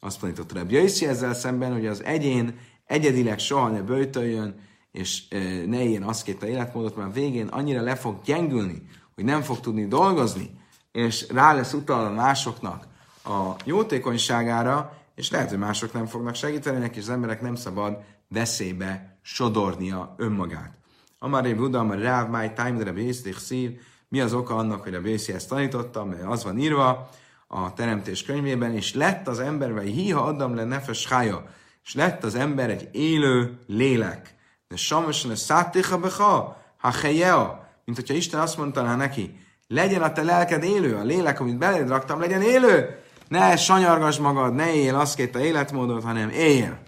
azt 0.00 0.22
mondta 0.22 0.60
a 0.60 0.64
Bjaiszi 0.64 1.06
ezzel 1.06 1.34
szemben, 1.34 1.72
hogy 1.72 1.86
az 1.86 2.04
egyén 2.04 2.58
egyedileg 2.84 3.38
soha 3.38 3.68
ne 3.68 3.82
bőjtöljön, 3.82 4.54
és 4.92 5.28
ne 5.66 5.82
éljen 5.82 6.02
azt 6.02 6.28
a 6.40 6.46
életmódot, 6.46 6.96
mert 6.96 7.14
végén 7.14 7.46
annyira 7.46 7.82
le 7.82 7.96
fog 7.96 8.22
gyengülni, 8.24 8.82
hogy 9.14 9.24
nem 9.24 9.42
fog 9.42 9.60
tudni 9.60 9.86
dolgozni, 9.86 10.60
és 10.92 11.26
rá 11.28 11.52
lesz 11.52 11.72
utalva 11.72 12.10
másoknak 12.10 12.86
a 13.24 13.54
jótékonyságára, 13.64 14.98
és 15.14 15.30
lehet, 15.30 15.48
hogy 15.48 15.58
mások 15.58 15.92
nem 15.92 16.06
fognak 16.06 16.34
segíteni 16.34 16.78
neki, 16.78 16.98
és 16.98 17.02
az 17.02 17.10
emberek 17.10 17.40
nem 17.40 17.54
szabad 17.54 18.02
veszélybe 18.28 19.18
sodornia 19.22 20.14
önmagát. 20.16 20.72
Amár 21.18 21.56
Buda, 21.56 21.78
amár 21.78 21.98
Ráv, 21.98 22.28
Máj, 22.28 22.52
Tájm, 22.52 22.78
de 22.78 22.92
szív, 23.38 23.80
mi 24.08 24.20
az 24.20 24.32
oka 24.32 24.56
annak, 24.56 24.82
hogy 24.82 24.94
a 24.94 25.00
Bészi 25.00 25.32
ezt 25.32 25.48
tanította, 25.48 26.04
mert 26.04 26.22
az 26.22 26.44
van 26.44 26.58
írva 26.58 27.08
a 27.46 27.72
Teremtés 27.72 28.22
könyvében, 28.22 28.74
és 28.74 28.94
lett 28.94 29.28
az 29.28 29.38
ember, 29.38 29.72
vagy 29.72 29.88
hiha 29.88 30.20
adam 30.20 30.54
le 30.54 30.64
nefes 30.64 31.08
hája, 31.08 31.44
és 31.84 31.94
lett 31.94 32.24
az 32.24 32.34
ember 32.34 32.70
egy 32.70 32.88
élő 32.92 33.58
lélek. 33.66 34.34
De 34.68 34.76
samosan 34.76 35.30
a 35.30 35.36
szátéha 35.36 35.98
beha, 35.98 36.62
ha 36.76 36.90
helyea, 36.90 37.63
mint 37.84 37.98
hogyha 37.98 38.14
Isten 38.14 38.40
azt 38.40 38.56
mondta 38.56 38.96
neki, 38.96 39.38
legyen 39.66 40.02
a 40.02 40.12
te 40.12 40.22
lelked 40.22 40.62
élő, 40.62 40.94
a 40.94 41.02
lélek, 41.02 41.40
amit 41.40 41.58
beléd 41.58 41.88
raktam, 41.88 42.20
legyen 42.20 42.42
élő, 42.42 42.98
ne 43.28 43.56
sanyargass 43.56 44.18
magad, 44.18 44.54
ne 44.54 44.74
éljél 44.74 44.94
azt 44.94 45.30
a 45.34 45.38
életmódot, 45.38 46.02
hanem 46.02 46.28
éljél. 46.28 46.78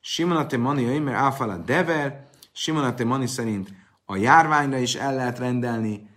Simonate 0.00 0.56
mani 0.56 0.98
mert 0.98 1.16
áfala 1.16 1.56
dever, 1.56 2.28
Simonate 2.52 3.04
mani 3.04 3.26
szerint 3.26 3.68
a 4.04 4.16
járványra 4.16 4.78
is 4.78 4.94
el 4.94 5.14
lehet 5.14 5.38
rendelni 5.38 6.08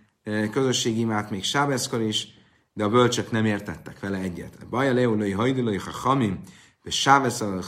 közösségi 0.50 1.00
imát 1.00 1.30
még 1.30 1.44
sábeszkor 1.44 2.00
is, 2.00 2.28
de 2.72 2.84
a 2.84 2.88
bölcsök 2.88 3.30
nem 3.30 3.44
értettek 3.44 4.00
vele 4.00 4.18
egyet. 4.18 4.68
Baja 4.70 4.92
leolai 4.92 5.32
hajdilai 5.32 5.76
ha 5.76 5.90
hamim, 5.90 6.40
és 6.82 7.00
sávesz 7.00 7.40
a 7.40 7.60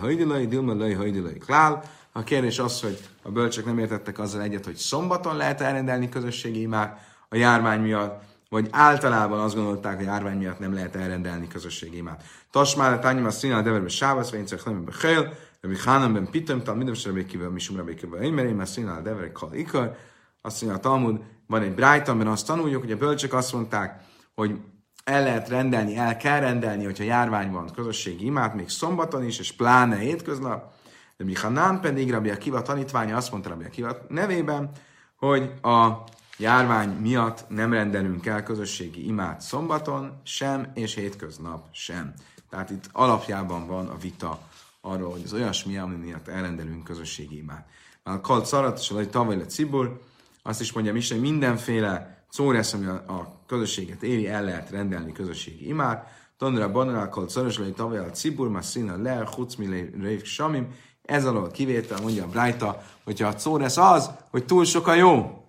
hajdilai, 0.00 0.46
dilma 0.46 0.74
lei 0.74 0.92
hajdilai 0.92 1.38
klál, 1.38 1.84
a 2.16 2.24
kérdés 2.24 2.58
az, 2.58 2.80
hogy 2.80 2.98
a 3.22 3.30
bölcsök 3.30 3.64
nem 3.64 3.78
értettek 3.78 4.18
azzal 4.18 4.42
egyet, 4.42 4.64
hogy 4.64 4.76
szombaton 4.76 5.36
lehet 5.36 5.60
elrendelni 5.60 6.08
közösségi 6.08 6.60
imát, 6.60 7.00
a 7.28 7.36
járvány 7.36 7.80
miatt, 7.80 8.22
vagy 8.48 8.68
általában 8.70 9.40
azt 9.40 9.54
gondolták, 9.54 9.96
hogy 9.96 10.04
járvány 10.04 10.36
miatt 10.36 10.58
nem 10.58 10.74
lehet 10.74 10.96
elrendelni 10.96 11.48
közösségi 11.48 11.96
imát. 11.96 12.22
Tasmára 12.50 12.98
tányim 12.98 13.24
a 13.24 13.30
színál 13.30 13.62
deverbe 13.62 13.88
sávasz, 13.88 14.30
vagy 14.30 14.38
incek 14.38 14.64
nem 14.64 14.84
bechél, 14.84 15.32
Rabbi 15.60 15.76
Hánam 15.84 16.12
ben 16.12 16.30
Pitem, 16.30 16.62
tal 16.62 16.74
minden 16.74 16.96
Rabbi 17.04 17.24
Kiva, 17.24 17.50
Misum 17.50 17.76
Rabbi 17.76 17.94
Kiva, 17.94 18.22
Imerém, 18.22 18.58
a 18.58 18.64
színál 18.64 19.02
deverek 19.02 19.32
kal 19.32 19.54
ikar, 19.54 19.96
azt 20.42 20.62
mondja 20.62 20.78
a 20.78 20.82
Talmud, 20.82 21.20
van 21.46 21.62
egy 21.62 21.74
Brájta, 21.74 22.10
amiben 22.10 22.32
azt 22.32 22.46
tanuljuk, 22.46 22.82
hogy 22.82 22.92
a 22.92 22.96
bölcsök 22.96 23.32
azt 23.32 23.52
mondták, 23.52 24.04
hogy 24.34 24.58
el 25.04 25.22
lehet 25.22 25.48
rendelni, 25.48 25.96
el 25.96 26.16
kell 26.16 26.40
rendelni, 26.40 26.84
hogyha 26.84 27.04
járvány 27.04 27.50
van 27.50 27.70
közösségi 27.74 28.24
imát, 28.24 28.54
még 28.54 28.68
szombaton 28.68 29.24
is, 29.24 29.38
és 29.38 29.52
pláne 29.52 29.96
hétköznap. 29.96 30.73
De 31.16 31.24
Mihanán 31.24 31.80
pedig 31.80 32.10
Rabbi 32.10 32.30
Akiva 32.30 32.62
tanítványa 32.62 33.16
azt 33.16 33.30
mondta 33.30 33.48
Rabbi 33.48 33.64
Akiva 33.64 33.96
nevében, 34.08 34.70
hogy 35.16 35.52
a 35.62 36.04
járvány 36.38 36.88
miatt 36.88 37.44
nem 37.48 37.72
rendelünk 37.72 38.26
el 38.26 38.42
közösségi 38.42 39.06
imát 39.06 39.40
szombaton 39.40 40.20
sem, 40.24 40.70
és 40.74 40.94
hétköznap 40.94 41.66
sem. 41.72 42.14
Tehát 42.50 42.70
itt 42.70 42.88
alapjában 42.92 43.66
van 43.66 43.88
a 43.88 43.96
vita 43.96 44.38
arról, 44.80 45.10
hogy 45.10 45.22
az 45.24 45.32
olyasmi, 45.32 45.76
ami 45.76 45.96
miatt 45.96 46.28
elrendelünk 46.28 46.84
közösségi 46.84 47.36
imát. 47.36 47.68
A 48.02 48.20
kalt 48.20 48.46
szarat, 48.46 48.78
és 48.78 48.90
a 48.90 49.08
tavaly 49.10 49.40
a 49.40 49.46
cibur, 49.46 50.00
azt 50.42 50.60
is 50.60 50.72
mondja 50.72 50.92
hogy 50.92 51.20
mindenféle 51.20 52.24
szóresz, 52.30 52.72
ami 52.72 52.86
a, 52.86 52.92
a 52.92 53.40
közösséget 53.46 54.02
éri, 54.02 54.28
el 54.28 54.44
lehet 54.44 54.70
rendelni 54.70 55.12
közösségi 55.12 55.68
imát. 55.68 56.22
Tanra 56.38 56.70
banarál 56.70 57.08
kalt 57.08 57.30
szaros, 57.30 57.60
tavaly 57.74 57.98
a 57.98 58.10
cibur, 58.10 58.48
már 58.48 58.64
szína 58.64 58.96
le, 58.96 59.28
hucmi 59.34 59.90
rév 60.00 60.24
samim, 60.24 60.74
ez 61.04 61.24
alól 61.24 61.50
kivétel, 61.50 62.00
mondja 62.00 62.24
a 62.24 62.28
Brájta, 62.28 62.82
hogyha 63.04 63.28
a 63.28 63.38
szóresz 63.38 63.76
az, 63.76 64.10
hogy 64.30 64.44
túl 64.44 64.64
sok 64.64 64.86
a 64.86 64.94
jó. 64.94 65.44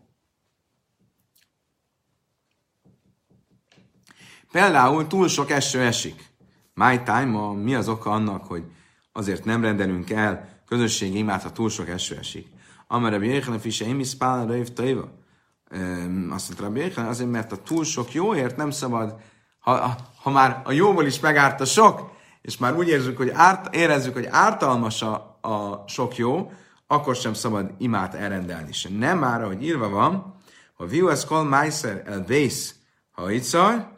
Például 4.52 5.08
túl 5.08 5.28
sok 5.28 5.50
eső 5.50 5.82
esik. 5.82 6.34
My 6.74 7.02
time, 7.04 7.54
mi 7.54 7.76
az 7.76 7.88
oka 7.88 8.12
annak, 8.12 8.46
hogy 8.46 8.64
azért 9.12 9.46
nem 9.46 9.62
rendelünk 9.62 10.10
el 10.10 10.50
közösségi 10.68 11.18
imát, 11.18 11.44
ha 11.44 11.52
túl 11.52 11.70
sok 11.70 11.90
eső 11.90 12.18
esik. 12.18 12.48
Amara 12.88 13.20
Bjéchen, 13.20 13.60
Fise, 13.60 13.86
Imis, 13.86 14.16
Pál, 14.16 14.46
Röjv, 14.46 14.68
Taiva. 14.68 15.10
Azt 16.30 16.48
mondta 16.48 16.70
Bjéchen, 16.70 17.06
azért, 17.06 17.30
mert 17.30 17.52
a 17.52 17.62
túl 17.62 17.84
sok 17.84 18.14
jóért 18.14 18.58
nem 18.58 18.72
szabad, 18.72 19.16
ha, 19.60 19.96
ha 20.22 20.30
már 20.30 20.62
a 20.64 20.72
jóból 20.72 21.06
is 21.06 21.20
megárt 21.20 21.62
a 21.62 21.66
sok, 21.66 22.12
és 22.42 22.58
már 22.58 22.76
úgy 22.76 22.88
érezzük, 22.88 23.18
hogy, 23.18 23.30
árt, 23.30 23.76
érezzük, 23.76 24.14
hogy 24.14 24.28
ártalmas 24.30 25.02
a, 25.02 25.35
a 25.46 25.84
sok 25.88 26.18
jó, 26.18 26.52
akkor 26.88 27.16
sem 27.16 27.34
szabad 27.34 27.72
imát 27.78 28.14
elrendelni 28.14 28.74
sem. 28.74 28.94
Nem 28.94 29.18
már, 29.18 29.44
ahogy 29.44 29.64
írva 29.64 29.90
van, 29.90 30.36
ha 30.74 30.86
viuesz 30.86 31.26
kol 31.26 31.44
meiser 31.44 32.04
el 32.06 32.24
vész 32.24 32.76
hajcar, 33.12 33.94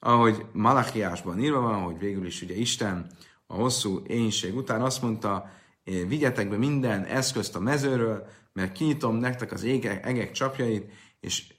ahogy 0.00 0.46
Malachiásban 0.52 1.38
írva 1.38 1.60
van, 1.60 1.82
hogy 1.82 1.98
végül 1.98 2.26
is 2.26 2.42
ugye 2.42 2.54
Isten 2.54 3.06
a 3.46 3.54
hosszú 3.54 4.02
énség 4.06 4.56
után 4.56 4.82
azt 4.82 5.02
mondta, 5.02 5.50
vigyetek 5.84 6.48
be 6.48 6.56
minden 6.56 7.04
eszközt 7.04 7.56
a 7.56 7.60
mezőről, 7.60 8.26
mert 8.52 8.72
kinyitom 8.72 9.16
nektek 9.16 9.52
az 9.52 9.62
égek, 9.62 10.06
egek 10.06 10.32
csapjait, 10.32 10.92
és 11.20 11.54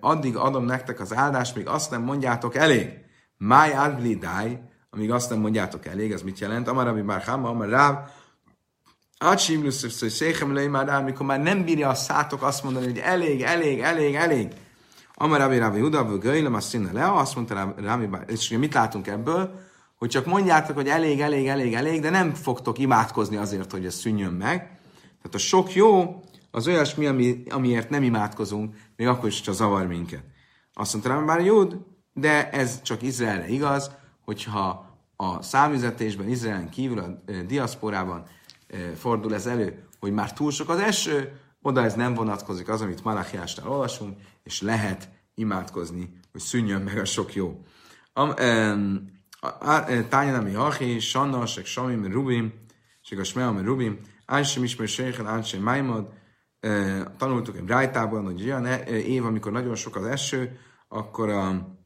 addig 0.00 0.36
adom 0.36 0.64
nektek 0.64 1.00
az 1.00 1.14
áldást, 1.14 1.56
még 1.56 1.66
azt 1.66 1.90
nem 1.90 2.02
mondjátok 2.02 2.54
elég. 2.54 2.88
Adli 3.76 4.16
dáj, 4.16 4.60
amíg 4.90 5.10
azt 5.10 5.30
nem 5.30 5.38
mondjátok 5.38 5.86
elég, 5.86 6.12
ez 6.12 6.22
mit 6.22 6.38
jelent? 6.38 6.68
Amarabi 6.68 7.02
bár 7.02 7.20
háma, 7.22 7.66
ráv, 9.20 9.32
Ácsimlusz, 9.32 10.00
hogy 10.00 10.10
széchem 10.10 10.54
lej 10.54 10.66
már 10.66 10.86
rá, 10.86 11.00
mikor 11.00 11.26
már 11.26 11.40
nem 11.40 11.64
bírja 11.64 11.88
a 11.88 11.94
szátok 11.94 12.42
azt 12.42 12.62
mondani, 12.62 12.84
hogy 12.84 12.98
elég, 12.98 13.42
elég, 13.42 13.80
elég, 13.80 14.14
elég. 14.14 14.52
Amarabi 15.14 15.58
Rábi 15.58 15.80
Uda, 15.80 16.18
Göjlem, 16.18 16.54
azt 16.54 16.68
színe 16.68 16.92
le, 16.92 17.12
azt 17.12 17.34
mondta 17.34 17.74
Rábi, 17.76 18.08
és 18.26 18.48
mit 18.48 18.74
látunk 18.74 19.06
ebből? 19.06 19.68
hogy 20.00 20.08
csak 20.08 20.26
mondjátok, 20.26 20.76
hogy 20.76 20.88
elég, 20.88 21.20
elég, 21.20 21.46
elég, 21.46 21.74
elég, 21.74 22.00
de 22.00 22.10
nem 22.10 22.34
fogtok 22.34 22.78
imádkozni 22.78 23.36
azért, 23.36 23.70
hogy 23.70 23.86
ez 23.86 23.94
szűnjön 23.94 24.32
meg. 24.32 24.58
Tehát 24.98 25.34
a 25.34 25.38
sok 25.38 25.74
jó 25.74 26.22
az 26.50 26.66
olyasmi, 26.66 27.06
ami, 27.06 27.42
amiért 27.48 27.90
nem 27.90 28.02
imádkozunk, 28.02 28.74
még 28.96 29.06
akkor 29.06 29.28
is 29.28 29.40
csak 29.40 29.54
zavar 29.54 29.86
minket. 29.86 30.22
Azt 30.74 30.92
mondta 30.92 31.10
rám 31.10 31.24
már 31.24 31.40
jód, 31.40 31.76
de 32.12 32.50
ez 32.50 32.82
csak 32.82 33.02
Izraelre 33.02 33.48
igaz, 33.48 33.90
hogyha 34.24 34.98
a 35.16 35.42
számüzetésben, 35.42 36.28
Izraelen 36.28 36.70
kívül, 36.70 36.98
a 36.98 37.22
diaszporában 37.46 38.26
fordul 38.94 39.34
ez 39.34 39.46
elő, 39.46 39.84
hogy 40.00 40.12
már 40.12 40.32
túl 40.32 40.50
sok 40.50 40.68
az 40.68 40.78
eső, 40.78 41.40
oda 41.62 41.82
ez 41.82 41.94
nem 41.94 42.14
vonatkozik 42.14 42.68
az, 42.68 42.80
amit 42.80 43.04
Malachiásnál 43.04 43.68
olvasunk, 43.68 44.20
és 44.42 44.62
lehet 44.62 45.08
imádkozni, 45.34 46.18
hogy 46.32 46.40
szűnjön 46.40 46.82
meg 46.82 46.98
a 46.98 47.04
sok 47.04 47.34
jó. 47.34 47.64
Am, 48.12 48.34
Tányan, 50.08 50.34
ami 50.34 50.52
hachi, 50.52 50.98
Sanna, 50.98 51.46
Sek 51.46 51.66
Samim, 51.66 52.12
Rubim, 52.12 52.52
Sek 53.00 53.18
a 53.18 53.24
Smea, 53.24 53.60
Rubim, 53.62 54.00
Ánsem 54.26 54.62
ismer 54.62 54.88
Seichen, 54.88 55.26
Ánsem 55.26 55.62
Maimad, 55.62 56.12
tanultuk 57.16 57.56
egy 57.56 57.64
Brájtában, 57.64 58.24
hogy 58.24 58.42
olyan 58.42 58.66
év, 58.86 59.24
amikor 59.24 59.52
nagyon 59.52 59.74
sok 59.74 59.96
az 59.96 60.04
eső, 60.04 60.58
akkor 60.88 61.28
a 61.28 61.78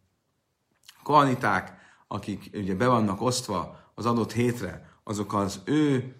kohaniták, 1.03 1.79
akik 2.09 2.51
ugye 2.55 2.75
be 2.75 2.87
vannak 2.87 3.21
osztva 3.21 3.79
az 3.95 4.07
adott 4.07 4.33
hétre, 4.33 4.89
azok 5.05 5.35
az 5.35 5.61
ő 5.65 6.15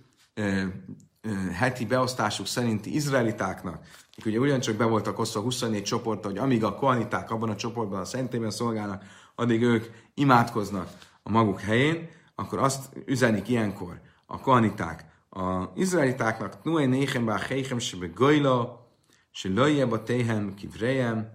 heti 1.53 1.87
beosztásuk 1.87 2.47
szerinti 2.47 2.95
izraelitáknak, 2.95 3.87
akik 4.11 4.27
ugye 4.27 4.39
ugyancsak 4.39 4.77
be 4.77 4.85
voltak 4.85 5.19
osztva 5.19 5.41
24 5.41 5.83
csoportba, 5.83 6.29
hogy 6.29 6.39
amíg 6.39 6.65
a 6.65 6.75
kohaniták 6.75 7.31
abban 7.31 7.51
a 7.51 7.57
csoportban 7.57 8.01
a 8.01 8.05
szentében 8.05 8.51
szolgálnak, 8.51 9.05
addig 9.35 9.63
ők 9.63 9.85
imádkoznak 10.15 10.89
a 11.23 11.31
maguk 11.31 11.61
helyén, 11.61 12.09
akkor 12.35 12.59
azt 12.59 12.89
üzenik 13.07 13.49
ilyenkor 13.49 14.01
a 14.27 14.41
kohaniták 14.41 15.05
a 15.31 15.71
izraelitáknak, 15.75 16.65
Nué 16.65 16.85
néhem 16.85 17.25
bá 17.25 17.39
héhem 17.49 17.79
se 17.79 17.97
be 17.97 18.07
gajla, 18.07 18.89
se 19.31 19.49
löjjebb 19.49 19.93
a 19.93 20.03
téhem 20.03 20.55
kivrejem, 20.55 21.33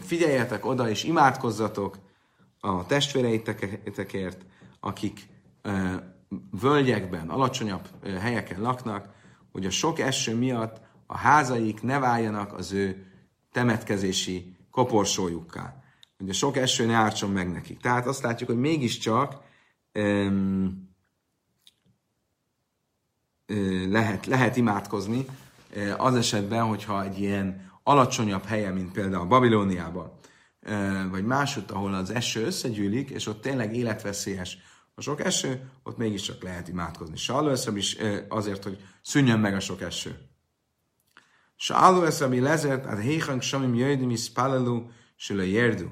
figyeljetek 0.00 0.66
oda 0.66 0.88
és 0.88 1.04
imádkozzatok 1.04 1.98
a 2.60 2.86
testvéreitekért, 2.86 4.44
akik 4.80 5.28
völgyekben, 6.60 7.28
alacsonyabb 7.28 7.88
helyeken 8.20 8.60
laknak, 8.60 9.08
hogy 9.52 9.66
a 9.66 9.70
sok 9.70 9.98
eső 9.98 10.36
miatt 10.36 10.80
a 11.06 11.16
házaik 11.16 11.82
ne 11.82 11.98
váljanak 11.98 12.52
az 12.52 12.72
ő 12.72 13.06
temetkezési 13.52 14.56
koporsójukká 14.70 15.84
hogy 16.18 16.28
a 16.28 16.32
sok 16.32 16.56
eső 16.56 16.86
ne 16.86 16.94
ártson 16.94 17.30
meg 17.30 17.52
nekik. 17.52 17.80
Tehát 17.80 18.06
azt 18.06 18.22
látjuk, 18.22 18.48
hogy 18.48 18.58
mégiscsak 18.58 19.40
um, 19.94 20.94
lehet, 23.88 24.26
lehet 24.26 24.56
imádkozni 24.56 25.24
az 25.96 26.14
esetben, 26.14 26.62
hogyha 26.62 27.04
egy 27.04 27.18
ilyen 27.18 27.70
alacsonyabb 27.82 28.44
helye, 28.44 28.70
mint 28.70 28.92
például 28.92 29.24
Babilóniában, 29.24 30.12
vagy 31.10 31.24
máshogy, 31.24 31.64
ahol 31.68 31.94
az 31.94 32.10
eső 32.10 32.44
összegyűlik, 32.44 33.10
és 33.10 33.26
ott 33.26 33.40
tényleg 33.40 33.76
életveszélyes 33.76 34.58
a 34.98 35.02
sok 35.02 35.20
eső, 35.20 35.70
ott 35.82 35.96
mégiscsak 35.96 36.42
lehet 36.42 36.68
imádkozni. 36.68 37.16
Sáló 37.16 37.52
is 37.74 37.96
azért, 38.28 38.62
hogy 38.62 38.84
szűnjön 39.02 39.40
meg 39.40 39.54
a 39.54 39.60
sok 39.60 39.80
eső. 39.80 40.18
Sáló 41.56 42.02
eszem 42.02 42.42
lezert, 42.42 42.84
hát 42.84 43.00
héhank 43.00 43.42
samim 43.42 43.74
jöjdim 43.74 44.10
is 44.10 44.32
palelu, 44.32 44.86
a 45.28 45.32
jerdu. 45.32 45.88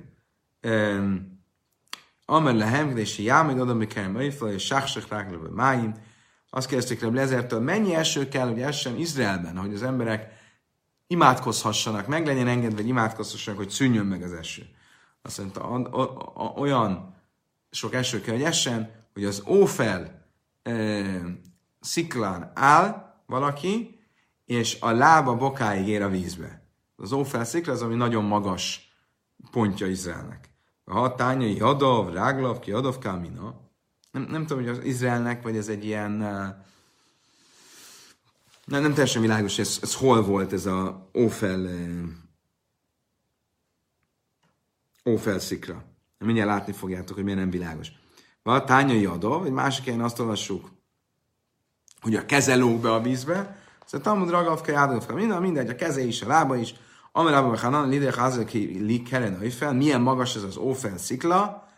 Amer 2.25 2.55
lehem, 2.55 2.97
és 2.97 3.19
jámid 3.19 3.61
oda, 3.61 3.75
mikor 3.75 4.07
möjfel, 4.07 4.53
és 4.53 4.65
sáksek 4.65 5.09
rákra 5.09 5.39
máim. 5.51 5.95
Azt 6.51 6.69
kérdezték 6.69 7.01
Reb 7.01 7.15
Lezertől, 7.15 7.61
mennyi 7.61 7.95
eső 7.95 8.29
kell, 8.29 8.49
hogy 8.49 8.61
essen 8.61 8.97
Izraelben, 8.97 9.57
hogy 9.57 9.75
az 9.75 9.83
emberek 9.83 10.33
imádkozhassanak, 11.07 12.07
meg 12.07 12.27
legyen 12.27 12.49
engedve, 12.49 12.77
hogy 12.77 12.89
imádkozhassanak, 12.89 13.59
hogy 13.59 13.71
szűnjön 13.71 14.07
meg 14.07 14.23
az 14.23 14.33
eső. 14.33 14.63
Azt 15.23 15.39
mondta, 15.39 15.69
olyan 16.57 17.14
sok 17.75 17.95
eső 17.95 18.21
kell, 18.21 18.35
hogy 18.35 18.45
essen, 18.45 18.91
hogy 19.13 19.25
az 19.25 19.43
ófel 19.47 20.27
e, 20.63 21.05
sziklán 21.81 22.51
áll 22.55 23.23
valaki, 23.27 24.01
és 24.45 24.77
a 24.81 24.91
lába 24.91 25.37
bokáig 25.37 25.89
ér 25.89 26.03
a 26.03 26.09
vízbe. 26.09 26.63
Az 26.97 27.13
ófel 27.13 27.45
szikla 27.45 27.73
az, 27.73 27.83
ami 27.83 27.95
nagyon 27.95 28.25
magas 28.25 28.95
pontja 29.51 29.87
Izraelnek. 29.87 30.49
A 30.85 31.15
tányai 31.15 31.59
Hadov, 31.59 32.13
Ráglav, 32.13 32.59
ki 32.59 32.71
Hadov, 32.71 32.99
Kámina. 32.99 33.61
Nem, 34.11 34.23
nem 34.23 34.47
tudom, 34.47 34.65
hogy 34.65 34.73
az 34.79 34.85
Izraelnek, 34.85 35.43
vagy 35.43 35.57
ez 35.57 35.69
egy 35.69 35.85
ilyen... 35.85 36.13
Nem, 38.65 38.83
nem 38.83 38.93
teljesen 38.93 39.23
világos, 39.23 39.59
ez, 39.59 39.79
ez 39.83 39.95
hol 39.95 40.23
volt 40.23 40.53
ez 40.53 40.67
a 40.67 41.11
Ófel 41.15 41.69
Ófel 45.05 45.39
szikra. 45.39 45.94
Mindjárt 46.25 46.49
látni 46.49 46.73
fogjátok, 46.73 47.15
hogy 47.15 47.25
miért 47.25 47.39
nem 47.39 47.51
világos. 47.51 47.89
A 48.43 48.65
tányai 48.65 49.05
Hadov, 49.05 49.45
egy 49.45 49.53
másik 49.53 49.85
helyen 49.85 50.01
azt 50.01 50.19
olvassuk, 50.19 50.71
hogy 52.01 52.15
a 52.15 52.27
keze 52.27 52.57
lóg 52.57 52.81
be 52.81 52.93
a 52.93 53.01
vízbe, 53.01 53.57
szóval 53.85 54.07
Talmud 54.07 54.31
Ragavka, 54.31 54.73
Jádovka, 54.73 55.15
minden, 55.15 55.41
mindegy, 55.41 55.69
a 55.69 55.75
keze 55.75 56.05
is, 56.05 56.23
a 56.23 56.27
lába 56.27 56.57
is, 56.57 56.75
Abba 57.13 57.59
Hanan, 57.59 57.89
Lidé 57.89 58.07
Hazaki 58.07 58.79
Li 58.79 59.03
Keren 59.03 59.51
fel, 59.51 59.73
milyen 59.73 60.01
magas 60.01 60.37
ez 60.37 60.43
az 60.43 60.57
Ófel 60.57 60.99
szikla. 60.99 61.69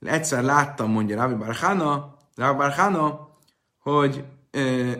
Egyszer 0.00 0.42
láttam, 0.42 0.90
mondja 0.90 1.16
Rabbi 1.16 1.34
Barhana, 1.34 2.16
Rabbi 2.34 2.56
Barhana, 2.56 3.28
hogy 3.78 4.24
ö, 4.50 4.90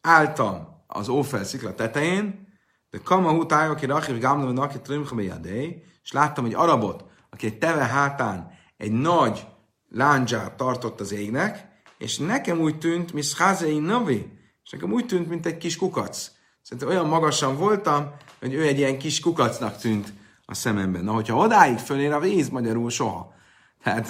álltam 0.00 0.82
az 0.86 1.08
Ófel 1.08 1.44
szikla 1.44 1.74
tetején, 1.74 2.48
de 2.90 2.98
kama 3.04 3.30
hutája, 3.30 3.70
aki 3.70 3.86
rachiv 3.86 4.18
gamla, 4.18 4.62
aki 4.62 4.80
trimcha 4.80 5.14
bejadei, 5.14 5.82
és 6.02 6.12
láttam 6.12 6.44
egy 6.44 6.54
arabot, 6.54 7.04
aki 7.34 7.46
egy 7.46 7.58
teve 7.58 7.84
hátán 7.84 8.50
egy 8.76 8.92
nagy 8.92 9.46
láncsát 9.88 10.52
tartott 10.52 11.00
az 11.00 11.12
égnek, 11.12 11.68
és 11.98 12.18
nekem 12.18 12.60
úgy 12.60 12.78
tűnt, 12.78 13.12
mint 13.12 13.24
Scházei 13.24 13.78
Navi, 13.78 14.32
és 14.64 14.70
nekem 14.70 14.92
úgy 14.92 15.06
tűnt, 15.06 15.28
mint 15.28 15.46
egy 15.46 15.56
kis 15.56 15.76
kukac. 15.76 16.30
Szerintem 16.62 16.88
olyan 16.88 17.08
magasan 17.08 17.56
voltam, 17.56 18.10
hogy 18.40 18.54
ő 18.54 18.62
egy 18.62 18.78
ilyen 18.78 18.98
kis 18.98 19.20
kukacnak 19.20 19.76
tűnt 19.76 20.12
a 20.44 20.54
szememben. 20.54 21.04
Na, 21.04 21.12
hogyha 21.12 21.36
odáig 21.36 21.78
fölér 21.78 22.12
a 22.12 22.20
víz, 22.20 22.48
magyarul 22.48 22.90
soha. 22.90 23.34
Tehát 23.82 24.08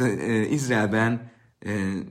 Izraelben 0.50 1.32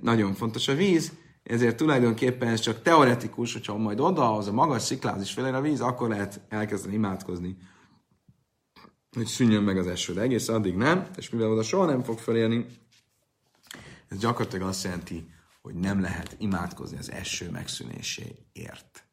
nagyon 0.02 0.34
fontos 0.34 0.68
a 0.68 0.76
víz, 0.76 1.12
ezért 1.44 1.78
tulajdonképpen 1.78 2.48
ez 2.48 2.60
csak 2.60 2.82
teoretikus, 2.82 3.54
hogyha 3.54 3.78
majd 3.78 4.00
oda, 4.00 4.36
az 4.36 4.48
a 4.48 4.52
magas 4.52 4.82
szikláz 4.82 5.22
is 5.22 5.38
a 5.38 5.62
víz, 5.62 5.82
akkor 5.82 6.10
lehet 6.10 6.42
elkezdeni 6.50 6.94
imádkozni, 6.94 7.58
hogy 9.14 9.26
szűnjön 9.26 9.64
meg 9.64 9.78
az 9.78 9.88
eső. 9.88 10.14
De 10.14 10.22
egész 10.22 10.48
addig 10.48 10.76
nem, 10.76 11.08
és 11.18 11.30
mivel 11.30 11.52
oda 11.52 11.64
soha 11.64 11.86
nem 11.86 12.04
fog 12.04 12.20
felérni, 12.20 12.66
ez 14.10 14.18
gyakorlatilag 14.18 14.68
azt 14.68 14.84
jelenti, 14.84 15.26
hogy 15.62 15.74
nem 15.74 16.02
lehet 16.02 16.36
imádkozni 16.40 16.98
az 16.98 17.12
eső 17.12 17.50
megszűnéséért. 17.50 19.06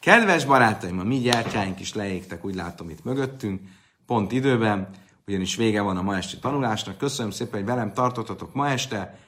Kedves 0.00 0.44
barátaim, 0.44 0.98
a 0.98 1.04
mi 1.04 1.18
gyertyáink 1.18 1.80
is 1.80 1.94
leégtek, 1.94 2.44
úgy 2.44 2.54
látom 2.54 2.90
itt 2.90 3.04
mögöttünk, 3.04 3.60
pont 4.06 4.32
időben, 4.32 4.88
ugyanis 5.26 5.56
vége 5.56 5.80
van 5.80 5.96
a 5.96 6.02
ma 6.02 6.16
esti 6.16 6.38
tanulásnak. 6.38 6.98
Köszönöm 6.98 7.30
szépen, 7.30 7.54
hogy 7.54 7.68
velem 7.68 7.92
tartottatok 7.92 8.54
ma 8.54 8.68
este. 8.68 9.18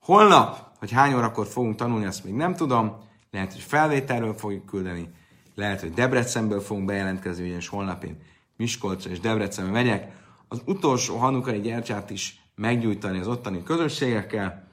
Holnap, 0.00 0.70
hogy 0.78 0.90
hány 0.90 1.14
órakor 1.14 1.46
fogunk 1.46 1.76
tanulni, 1.76 2.04
azt 2.04 2.24
még 2.24 2.34
nem 2.34 2.54
tudom. 2.54 2.96
Lehet, 3.30 3.52
hogy 3.52 3.62
felvételről 3.62 4.34
fogjuk 4.34 4.66
küldeni, 4.66 5.08
lehet, 5.54 5.80
hogy 5.80 5.92
Debrecenből 5.92 6.60
fogunk 6.60 6.86
bejelentkezni, 6.86 7.46
ugyanis 7.46 7.68
holnap 7.68 8.04
én 8.04 8.16
Miskolcra 8.56 9.10
és 9.10 9.20
Debrecenbe 9.20 9.70
megyek. 9.70 10.12
Az 10.48 10.62
utolsó 10.64 11.16
hanukai 11.16 11.60
gyertyát 11.60 12.10
is 12.10 12.40
meggyújtani 12.54 13.18
az 13.18 13.28
ottani 13.28 13.62
közösségekkel. 13.62 14.68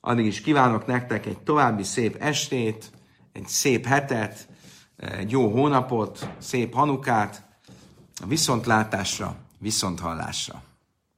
Addig 0.00 0.26
is 0.26 0.40
kívánok 0.40 0.86
nektek 0.86 1.26
egy 1.26 1.38
további 1.38 1.82
szép 1.82 2.16
estét, 2.20 2.90
egy 3.32 3.46
szép 3.46 3.86
hetet, 3.86 4.48
egy 4.96 5.30
jó 5.30 5.50
hónapot, 5.50 6.28
szép 6.38 6.74
hanukát, 6.74 7.46
a 8.22 8.26
viszontlátásra, 8.26 9.36
viszonthallásra. 9.58 10.62